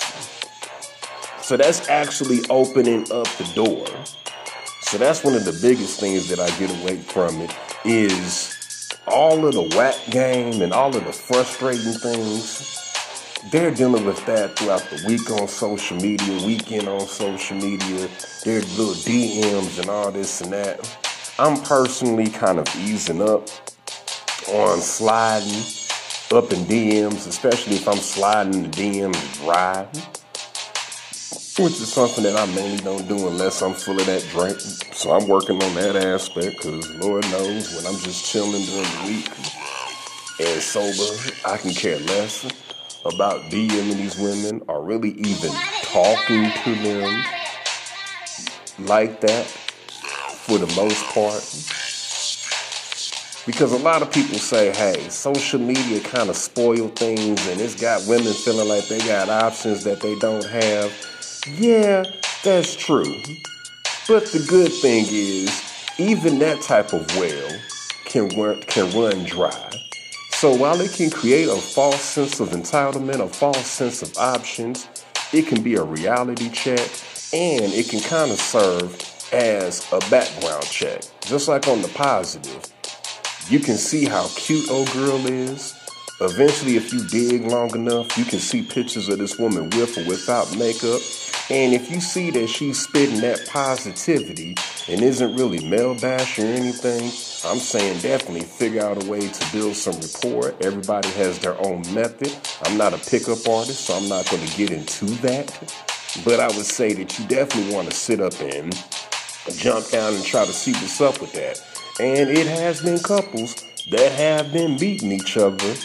So 1.41 1.57
that's 1.57 1.89
actually 1.89 2.39
opening 2.49 3.01
up 3.11 3.27
the 3.37 3.51
door. 3.55 3.87
So 4.81 4.97
that's 4.97 5.23
one 5.23 5.35
of 5.35 5.45
the 5.45 5.57
biggest 5.61 5.99
things 5.99 6.27
that 6.29 6.39
I 6.39 6.47
get 6.59 6.69
away 6.81 6.97
from 6.97 7.41
it 7.41 7.55
is 7.85 8.89
all 9.07 9.45
of 9.45 9.53
the 9.53 9.75
whack 9.75 9.95
game 10.09 10.61
and 10.61 10.71
all 10.71 10.95
of 10.95 11.03
the 11.03 11.11
frustrating 11.11 11.93
things. 11.93 12.77
They're 13.51 13.71
dealing 13.71 14.05
with 14.05 14.23
that 14.27 14.57
throughout 14.57 14.83
the 14.89 15.03
week 15.07 15.29
on 15.31 15.47
social 15.47 15.97
media, 15.97 16.45
weekend 16.45 16.87
on 16.87 17.01
social 17.07 17.57
media. 17.57 18.07
Their 18.43 18.61
little 18.61 18.93
DMs 18.93 19.79
and 19.79 19.89
all 19.89 20.11
this 20.11 20.41
and 20.41 20.53
that. 20.53 20.97
I'm 21.39 21.59
personally 21.63 22.29
kind 22.29 22.59
of 22.59 22.67
easing 22.75 23.21
up 23.21 23.49
on 24.49 24.79
sliding 24.79 25.63
up 26.31 26.51
in 26.53 26.59
DMs, 26.65 27.27
especially 27.27 27.77
if 27.77 27.87
I'm 27.87 27.97
sliding 27.97 28.63
the 28.63 28.69
DMs 28.69 29.43
dry, 29.43 29.87
which 31.61 31.79
is 31.79 31.93
something 31.93 32.23
that 32.23 32.35
I 32.35 32.45
mainly 32.55 32.77
don't 32.77 33.07
do 33.07 33.27
unless 33.27 33.61
I'm 33.61 33.73
full 33.75 33.99
of 33.99 34.05
that 34.07 34.25
drink. 34.31 34.59
So 34.59 35.11
I'm 35.11 35.27
working 35.27 35.61
on 35.61 35.75
that 35.75 35.95
aspect 35.95 36.57
because 36.57 36.89
Lord 36.95 37.23
knows 37.29 37.75
when 37.75 37.85
I'm 37.85 37.99
just 38.01 38.25
chilling 38.25 38.63
during 38.63 38.81
the 38.83 39.03
week 39.05 39.29
and 40.39 40.61
sober, 40.61 41.15
I 41.45 41.57
can 41.57 41.71
care 41.71 41.99
less 41.99 42.45
about 43.05 43.41
DMing 43.51 43.95
these 43.95 44.17
women 44.17 44.63
or 44.67 44.83
really 44.83 45.11
even 45.11 45.51
talking 45.83 46.51
to 46.63 46.75
them 46.75 47.23
like 48.79 49.21
that 49.21 49.45
for 49.45 50.57
the 50.57 50.67
most 50.75 51.03
part. 51.13 51.43
Because 53.45 53.71
a 53.71 53.77
lot 53.77 54.01
of 54.01 54.11
people 54.11 54.39
say, 54.39 54.71
hey, 54.71 55.09
social 55.09 55.59
media 55.59 55.99
kind 56.01 56.29
of 56.29 56.35
spoil 56.35 56.87
things 56.89 57.47
and 57.47 57.61
it's 57.61 57.79
got 57.79 58.05
women 58.07 58.33
feeling 58.33 58.67
like 58.67 58.87
they 58.87 58.99
got 58.99 59.29
options 59.29 59.83
that 59.83 59.99
they 60.01 60.17
don't 60.17 60.45
have. 60.45 61.10
Yeah, 61.47 62.03
that's 62.43 62.75
true. 62.75 63.15
But 64.07 64.25
the 64.27 64.45
good 64.47 64.71
thing 64.71 65.05
is, 65.09 65.49
even 65.97 66.37
that 66.39 66.61
type 66.61 66.93
of 66.93 67.07
well 67.17 67.59
can 68.05 68.29
run, 68.37 68.61
can 68.61 68.91
run 68.95 69.23
dry. 69.23 69.71
So 70.31 70.53
while 70.53 70.79
it 70.81 70.91
can 70.93 71.09
create 71.09 71.47
a 71.49 71.55
false 71.55 72.01
sense 72.01 72.39
of 72.39 72.49
entitlement, 72.49 73.21
a 73.21 73.27
false 73.27 73.65
sense 73.65 74.03
of 74.03 74.15
options, 74.17 74.87
it 75.33 75.47
can 75.47 75.63
be 75.63 75.75
a 75.75 75.83
reality 75.83 76.49
check 76.49 76.89
and 77.33 77.73
it 77.73 77.89
can 77.89 78.01
kind 78.01 78.31
of 78.31 78.39
serve 78.39 78.93
as 79.33 79.87
a 79.91 79.99
background 80.11 80.65
check. 80.65 81.01
Just 81.21 81.47
like 81.47 81.67
on 81.67 81.81
the 81.81 81.87
positive, 81.89 82.65
you 83.49 83.59
can 83.59 83.77
see 83.77 84.05
how 84.05 84.27
cute 84.35 84.69
old 84.69 84.91
girl 84.91 85.25
is. 85.25 85.73
Eventually, 86.19 86.75
if 86.75 86.93
you 86.93 87.03
dig 87.07 87.45
long 87.47 87.73
enough, 87.73 88.15
you 88.15 88.25
can 88.25 88.37
see 88.37 88.61
pictures 88.61 89.09
of 89.09 89.17
this 89.17 89.39
woman 89.39 89.71
with 89.71 89.97
or 89.97 90.07
without 90.07 90.55
makeup. 90.55 91.01
And 91.51 91.73
if 91.73 91.91
you 91.91 91.99
see 91.99 92.31
that 92.31 92.47
she's 92.47 92.79
spitting 92.79 93.19
that 93.19 93.45
positivity 93.45 94.55
and 94.87 95.01
isn't 95.01 95.35
really 95.35 95.61
male 95.67 95.99
bash 95.99 96.39
or 96.39 96.45
anything, 96.45 97.03
I'm 97.43 97.59
saying 97.59 97.99
definitely 97.99 98.43
figure 98.43 98.81
out 98.81 99.03
a 99.03 99.11
way 99.11 99.27
to 99.27 99.51
build 99.51 99.75
some 99.75 99.99
rapport. 99.99 100.55
Everybody 100.61 101.09
has 101.09 101.39
their 101.39 101.59
own 101.61 101.81
method. 101.93 102.33
I'm 102.63 102.77
not 102.77 102.93
a 102.93 102.97
pickup 102.97 103.45
artist, 103.49 103.81
so 103.81 103.95
I'm 103.95 104.07
not 104.07 104.29
going 104.29 104.47
to 104.47 104.57
get 104.57 104.71
into 104.71 105.03
that. 105.23 105.51
But 106.23 106.39
I 106.39 106.47
would 106.47 106.65
say 106.65 106.93
that 106.93 107.19
you 107.19 107.25
definitely 107.27 107.75
want 107.75 107.89
to 107.91 107.97
sit 107.97 108.21
up 108.21 108.39
and 108.39 108.73
jump 109.57 109.89
down 109.89 110.13
and 110.13 110.23
try 110.23 110.45
to 110.45 110.53
see 110.53 110.71
what's 110.71 111.01
up 111.01 111.19
with 111.19 111.33
that. 111.33 111.61
And 111.99 112.29
it 112.29 112.47
has 112.47 112.81
been 112.81 112.99
couples 112.99 113.55
that 113.89 114.13
have 114.13 114.53
been 114.53 114.77
beating 114.77 115.11
each 115.11 115.35
other 115.35 115.75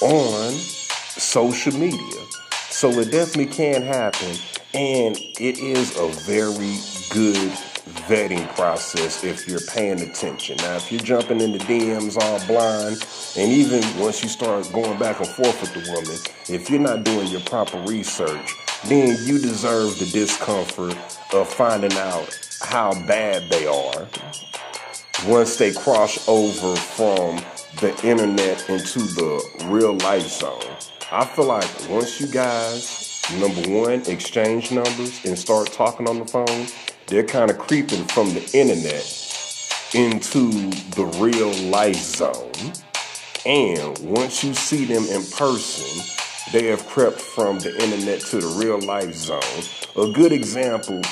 on 0.00 0.52
social 0.52 1.74
media. 1.78 2.22
So 2.70 2.88
it 2.92 3.10
definitely 3.10 3.52
can 3.52 3.82
happen. 3.82 4.34
And 4.72 5.16
it 5.16 5.58
is 5.58 5.96
a 5.96 6.08
very 6.22 6.78
good 7.10 7.50
vetting 8.06 8.46
process 8.54 9.24
if 9.24 9.48
you're 9.48 9.60
paying 9.72 10.00
attention. 10.00 10.56
Now, 10.58 10.76
if 10.76 10.92
you're 10.92 11.00
jumping 11.00 11.40
into 11.40 11.58
DMs 11.58 12.16
all 12.16 12.38
blind, 12.46 13.04
and 13.36 13.50
even 13.50 13.82
once 14.00 14.22
you 14.22 14.28
start 14.28 14.70
going 14.72 14.96
back 14.98 15.18
and 15.18 15.28
forth 15.28 15.60
with 15.60 15.74
the 15.74 15.90
woman, 15.90 16.16
if 16.48 16.70
you're 16.70 16.80
not 16.80 17.02
doing 17.02 17.26
your 17.28 17.40
proper 17.40 17.80
research, 17.80 18.54
then 18.84 19.16
you 19.26 19.40
deserve 19.40 19.98
the 19.98 20.06
discomfort 20.06 20.96
of 21.32 21.48
finding 21.48 21.92
out 21.94 22.38
how 22.60 22.92
bad 23.06 23.48
they 23.50 23.66
are 23.66 24.06
once 25.26 25.56
they 25.56 25.72
cross 25.72 26.28
over 26.28 26.76
from 26.76 27.36
the 27.80 27.92
internet 28.06 28.68
into 28.70 29.00
the 29.00 29.64
real 29.64 29.96
life 29.98 30.28
zone. 30.28 30.62
I 31.10 31.24
feel 31.24 31.46
like 31.46 31.68
once 31.88 32.20
you 32.20 32.28
guys, 32.28 33.09
number 33.38 33.68
one, 33.68 34.02
exchange 34.06 34.72
numbers 34.72 35.24
and 35.24 35.38
start 35.38 35.72
talking 35.72 36.08
on 36.08 36.18
the 36.18 36.24
phone, 36.24 36.66
they're 37.06 37.24
kind 37.24 37.50
of 37.50 37.58
creeping 37.58 38.04
from 38.06 38.34
the 38.34 38.50
internet 38.54 39.04
into 39.94 40.50
the 40.94 41.04
real 41.18 41.52
life 41.70 41.96
zone. 41.96 42.72
And 43.46 43.98
once 43.98 44.42
you 44.42 44.54
see 44.54 44.84
them 44.84 45.04
in 45.04 45.24
person, 45.36 46.04
they 46.52 46.66
have 46.66 46.86
crept 46.86 47.20
from 47.20 47.58
the 47.58 47.72
internet 47.82 48.20
to 48.20 48.38
the 48.38 48.64
real 48.64 48.80
life 48.80 49.14
zone. 49.14 49.40
A 49.96 50.12
good 50.12 50.32
example 50.32 51.02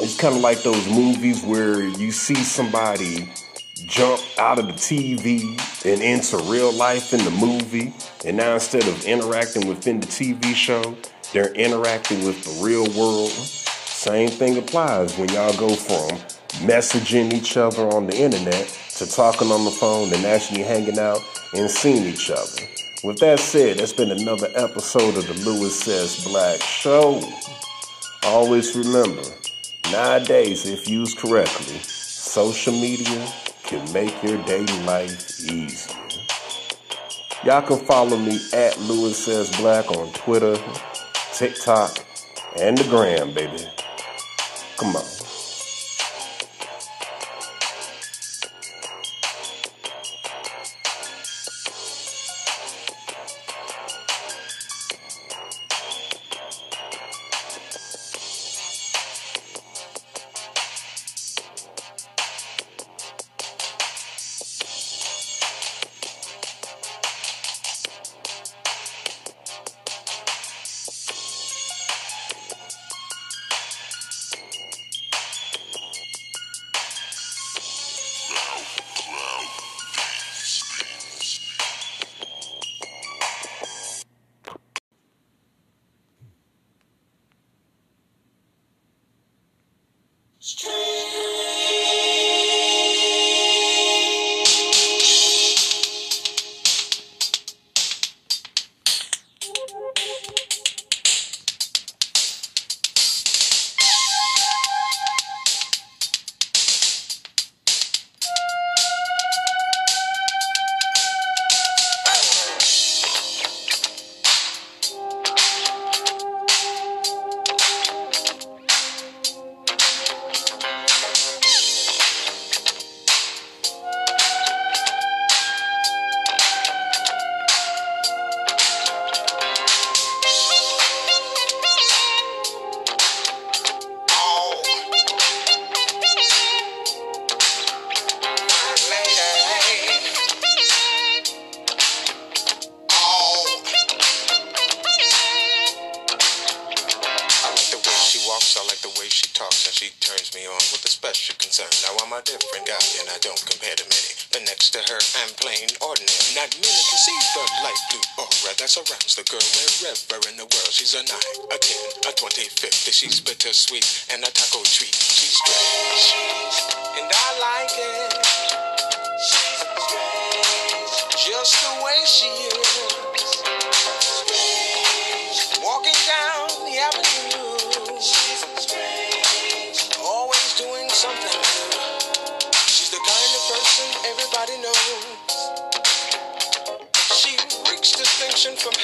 it's 0.00 0.16
kind 0.16 0.36
of 0.36 0.40
like 0.42 0.62
those 0.62 0.88
movies 0.88 1.42
where 1.42 1.82
you 1.82 2.12
see 2.12 2.36
somebody 2.36 3.28
jump 3.74 4.22
out 4.38 4.60
of 4.60 4.66
the 4.66 4.72
TV 4.72 5.58
and 5.84 6.00
into 6.00 6.36
real 6.50 6.72
life 6.72 7.12
in 7.12 7.24
the 7.24 7.30
movie, 7.32 7.92
and 8.24 8.36
now 8.36 8.54
instead 8.54 8.86
of 8.86 9.04
interacting 9.04 9.66
within 9.66 9.98
the 9.98 10.06
TV 10.06 10.54
show, 10.54 10.96
they're 11.32 11.52
interacting 11.54 12.24
with 12.24 12.42
the 12.44 12.64
real 12.64 12.84
world. 12.98 13.30
Same 13.30 14.28
thing 14.28 14.58
applies 14.58 15.16
when 15.18 15.28
y'all 15.30 15.56
go 15.58 15.74
from 15.74 16.18
messaging 16.66 17.32
each 17.32 17.56
other 17.56 17.88
on 17.88 18.06
the 18.06 18.16
internet 18.16 18.66
to 18.96 19.06
talking 19.06 19.50
on 19.50 19.64
the 19.64 19.70
phone 19.70 20.12
and 20.12 20.24
actually 20.24 20.62
hanging 20.62 20.98
out 20.98 21.20
and 21.54 21.70
seeing 21.70 22.04
each 22.04 22.30
other. 22.30 22.62
With 23.04 23.18
that 23.20 23.38
said, 23.38 23.78
that's 23.78 23.92
been 23.92 24.10
another 24.10 24.48
episode 24.54 25.16
of 25.16 25.26
the 25.26 25.34
Louis 25.44 25.74
Says 25.74 26.24
Black 26.24 26.60
Show. 26.60 27.22
Always 28.24 28.74
remember, 28.74 29.22
Nowadays, 29.92 30.66
if 30.66 30.86
used 30.86 31.16
correctly, 31.16 31.78
social 31.78 32.74
media 32.74 33.26
can 33.62 33.90
make 33.90 34.22
your 34.22 34.36
daily 34.44 34.80
life 34.82 35.40
easier. 35.40 35.96
Y'all 37.42 37.62
can 37.62 37.78
follow 37.86 38.18
me 38.18 38.38
at 38.52 38.78
Louis 38.80 39.16
Says 39.16 39.50
Black 39.56 39.90
on 39.90 40.12
Twitter, 40.12 40.58
TikTok, 41.38 41.96
and 42.58 42.76
the 42.76 42.82
gram, 42.90 43.32
baby. 43.32 43.64
Come 44.76 44.96
on. 44.96 45.17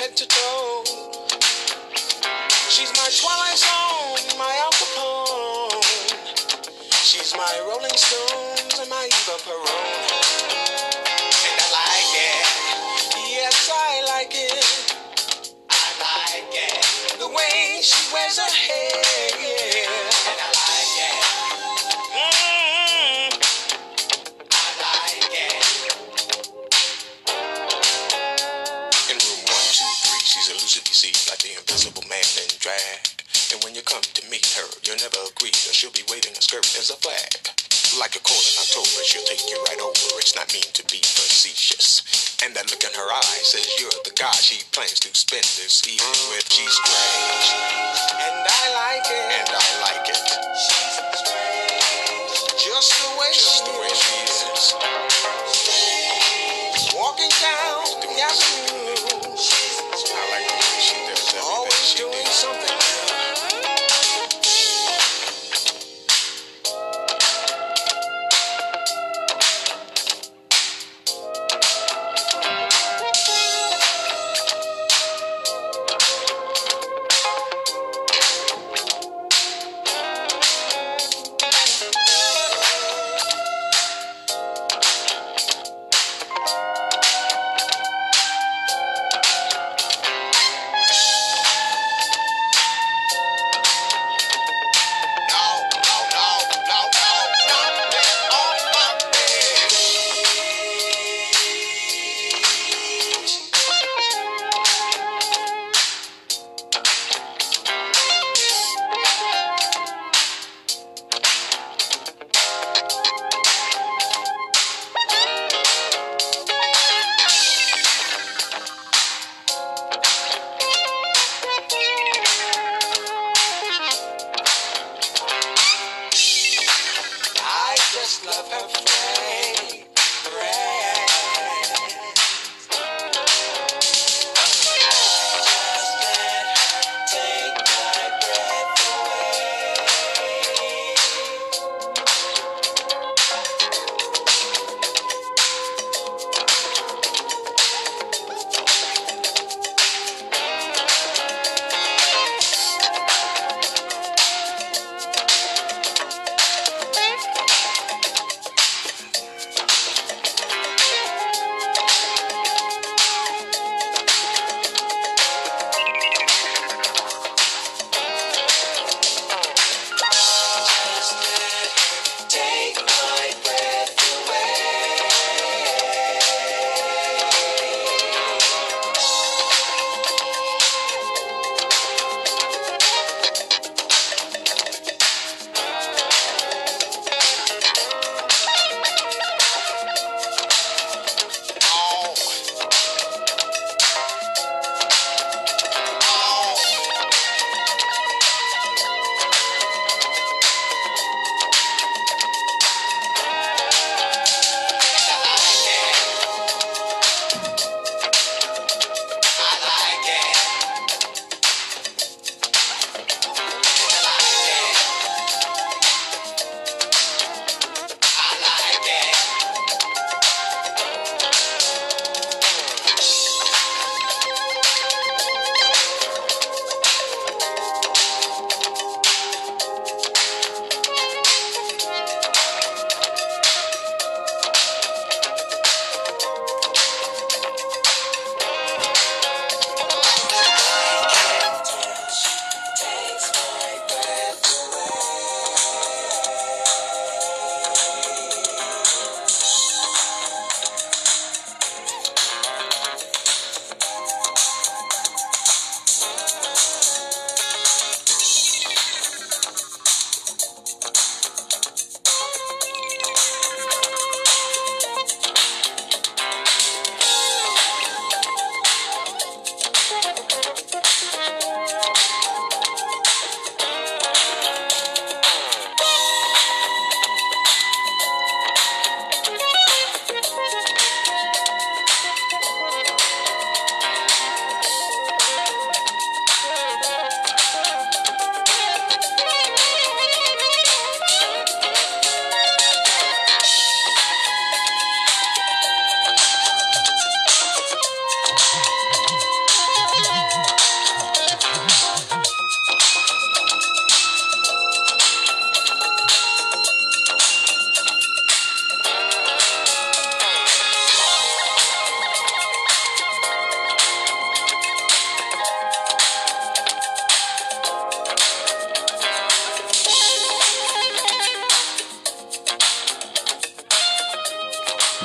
head 0.05 0.17
to 0.17 0.27
toe. 0.29 0.85
She's 2.69 2.93
my 2.93 3.09
Twilight 3.21 3.57
Zone, 3.57 4.39
my 4.39 4.53
Al 4.65 4.73
Capone. 4.73 5.83
She's 6.93 7.33
my 7.35 7.53
Rolling 7.69 7.97
Stones 7.97 8.81
and 8.81 8.91
my 8.91 9.07
Eva 9.07 9.37
Peron. 9.45 9.64
Her 36.35 36.43
skirt 36.43 36.67
is 36.75 36.91
a 36.91 36.99
flag. 36.99 37.47
Like 37.95 38.17
a 38.17 38.23
cold 38.27 38.43
in 38.43 38.59
October, 38.59 39.07
she'll 39.07 39.23
take 39.23 39.47
you 39.47 39.55
right 39.71 39.79
over. 39.79 40.19
It's 40.19 40.35
not 40.35 40.51
mean 40.53 40.67
to 40.67 40.83
be 40.91 40.99
facetious. 40.99 42.03
And 42.43 42.51
that 42.57 42.67
look 42.75 42.83
in 42.83 42.91
her 42.91 43.07
eye 43.07 43.41
says 43.47 43.63
you're 43.79 43.95
the 44.03 44.11
guy 44.19 44.35
she 44.43 44.67
plans 44.75 44.99
to 45.07 45.15
spend 45.15 45.47
this 45.63 45.87
evening 45.87 46.27
with. 46.35 46.43
She's 46.51 46.75
strange. 46.75 47.47
And 48.19 48.35
I 48.51 48.65
like 48.75 49.07
it. 49.07 49.27
And 49.31 49.49
I 49.55 49.69
like 49.87 50.09
it. 50.11 50.74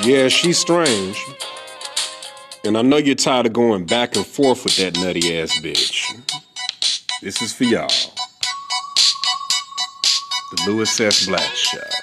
Yeah, 0.02 0.28
she's 0.28 0.58
strange. 0.58 1.22
And 2.64 2.78
I 2.78 2.82
know 2.82 2.96
you're 2.96 3.14
tired 3.14 3.44
of 3.44 3.52
going 3.52 3.84
back 3.84 4.16
and 4.16 4.26
forth 4.26 4.64
with 4.64 4.76
that 4.78 4.96
nutty 4.96 5.38
ass 5.38 5.52
bitch. 5.60 6.16
This 7.20 7.42
is 7.42 7.52
for 7.52 7.64
y'all. 7.64 7.88
The 10.52 10.62
Louis 10.66 11.00
S. 11.00 11.26
Black 11.26 11.54
Show. 11.54 11.99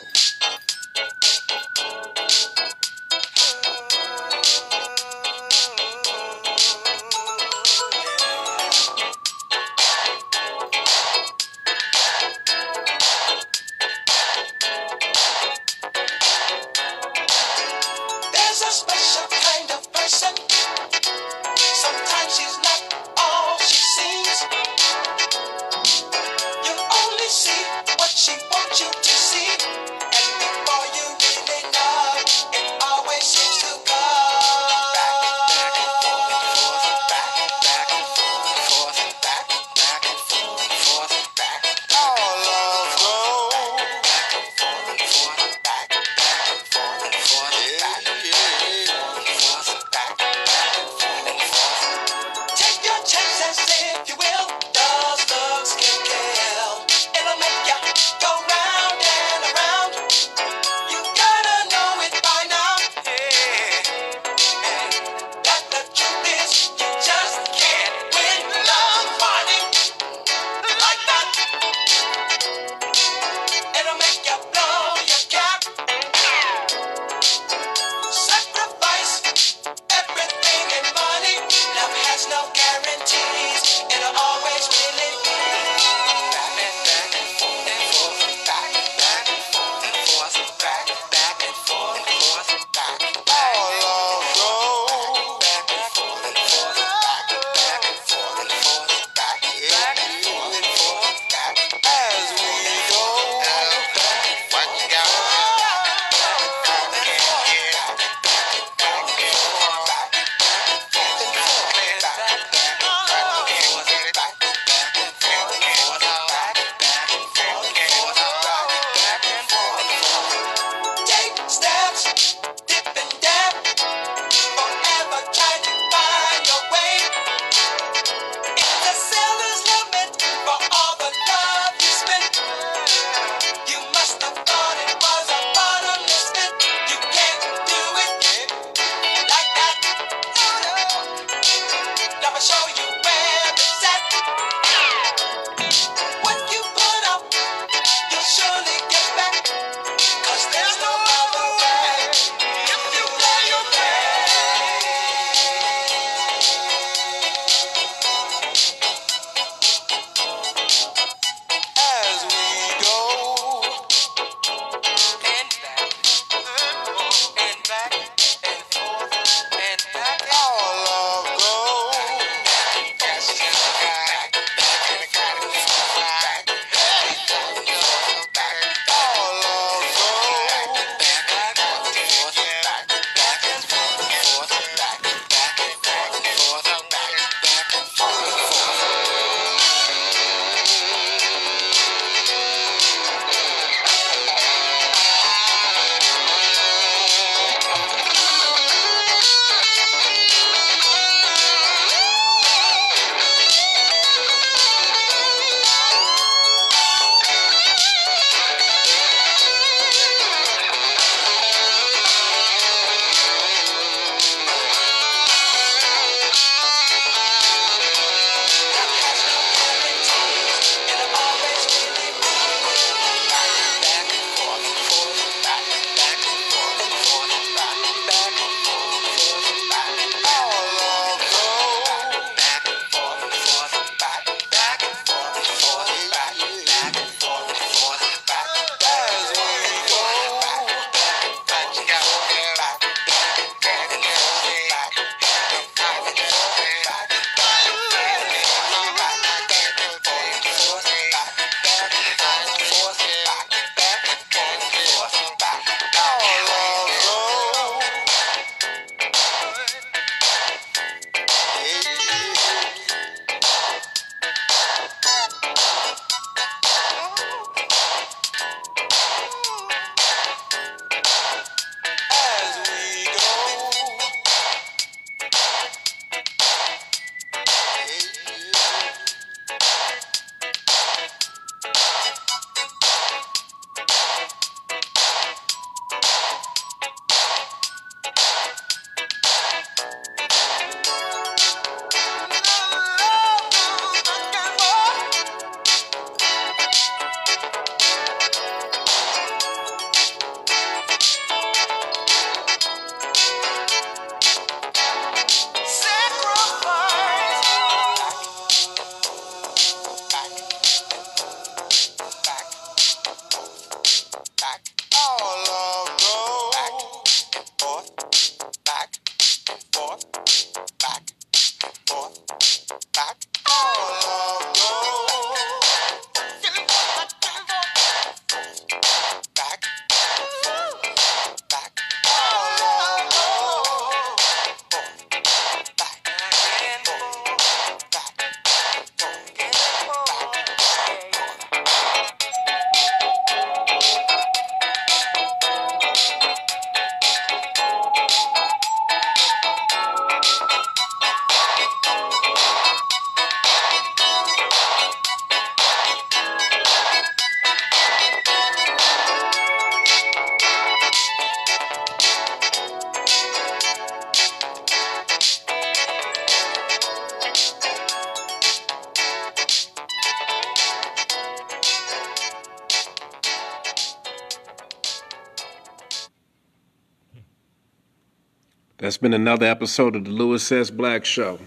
That's 378.97 379.03
been 379.03 379.13
another 379.13 379.45
episode 379.45 379.95
of 379.95 380.05
the 380.05 380.09
Louis 380.09 380.51
S. 380.51 380.71
Black 380.71 381.05
Show. 381.05 381.37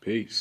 Peace. 0.00 0.37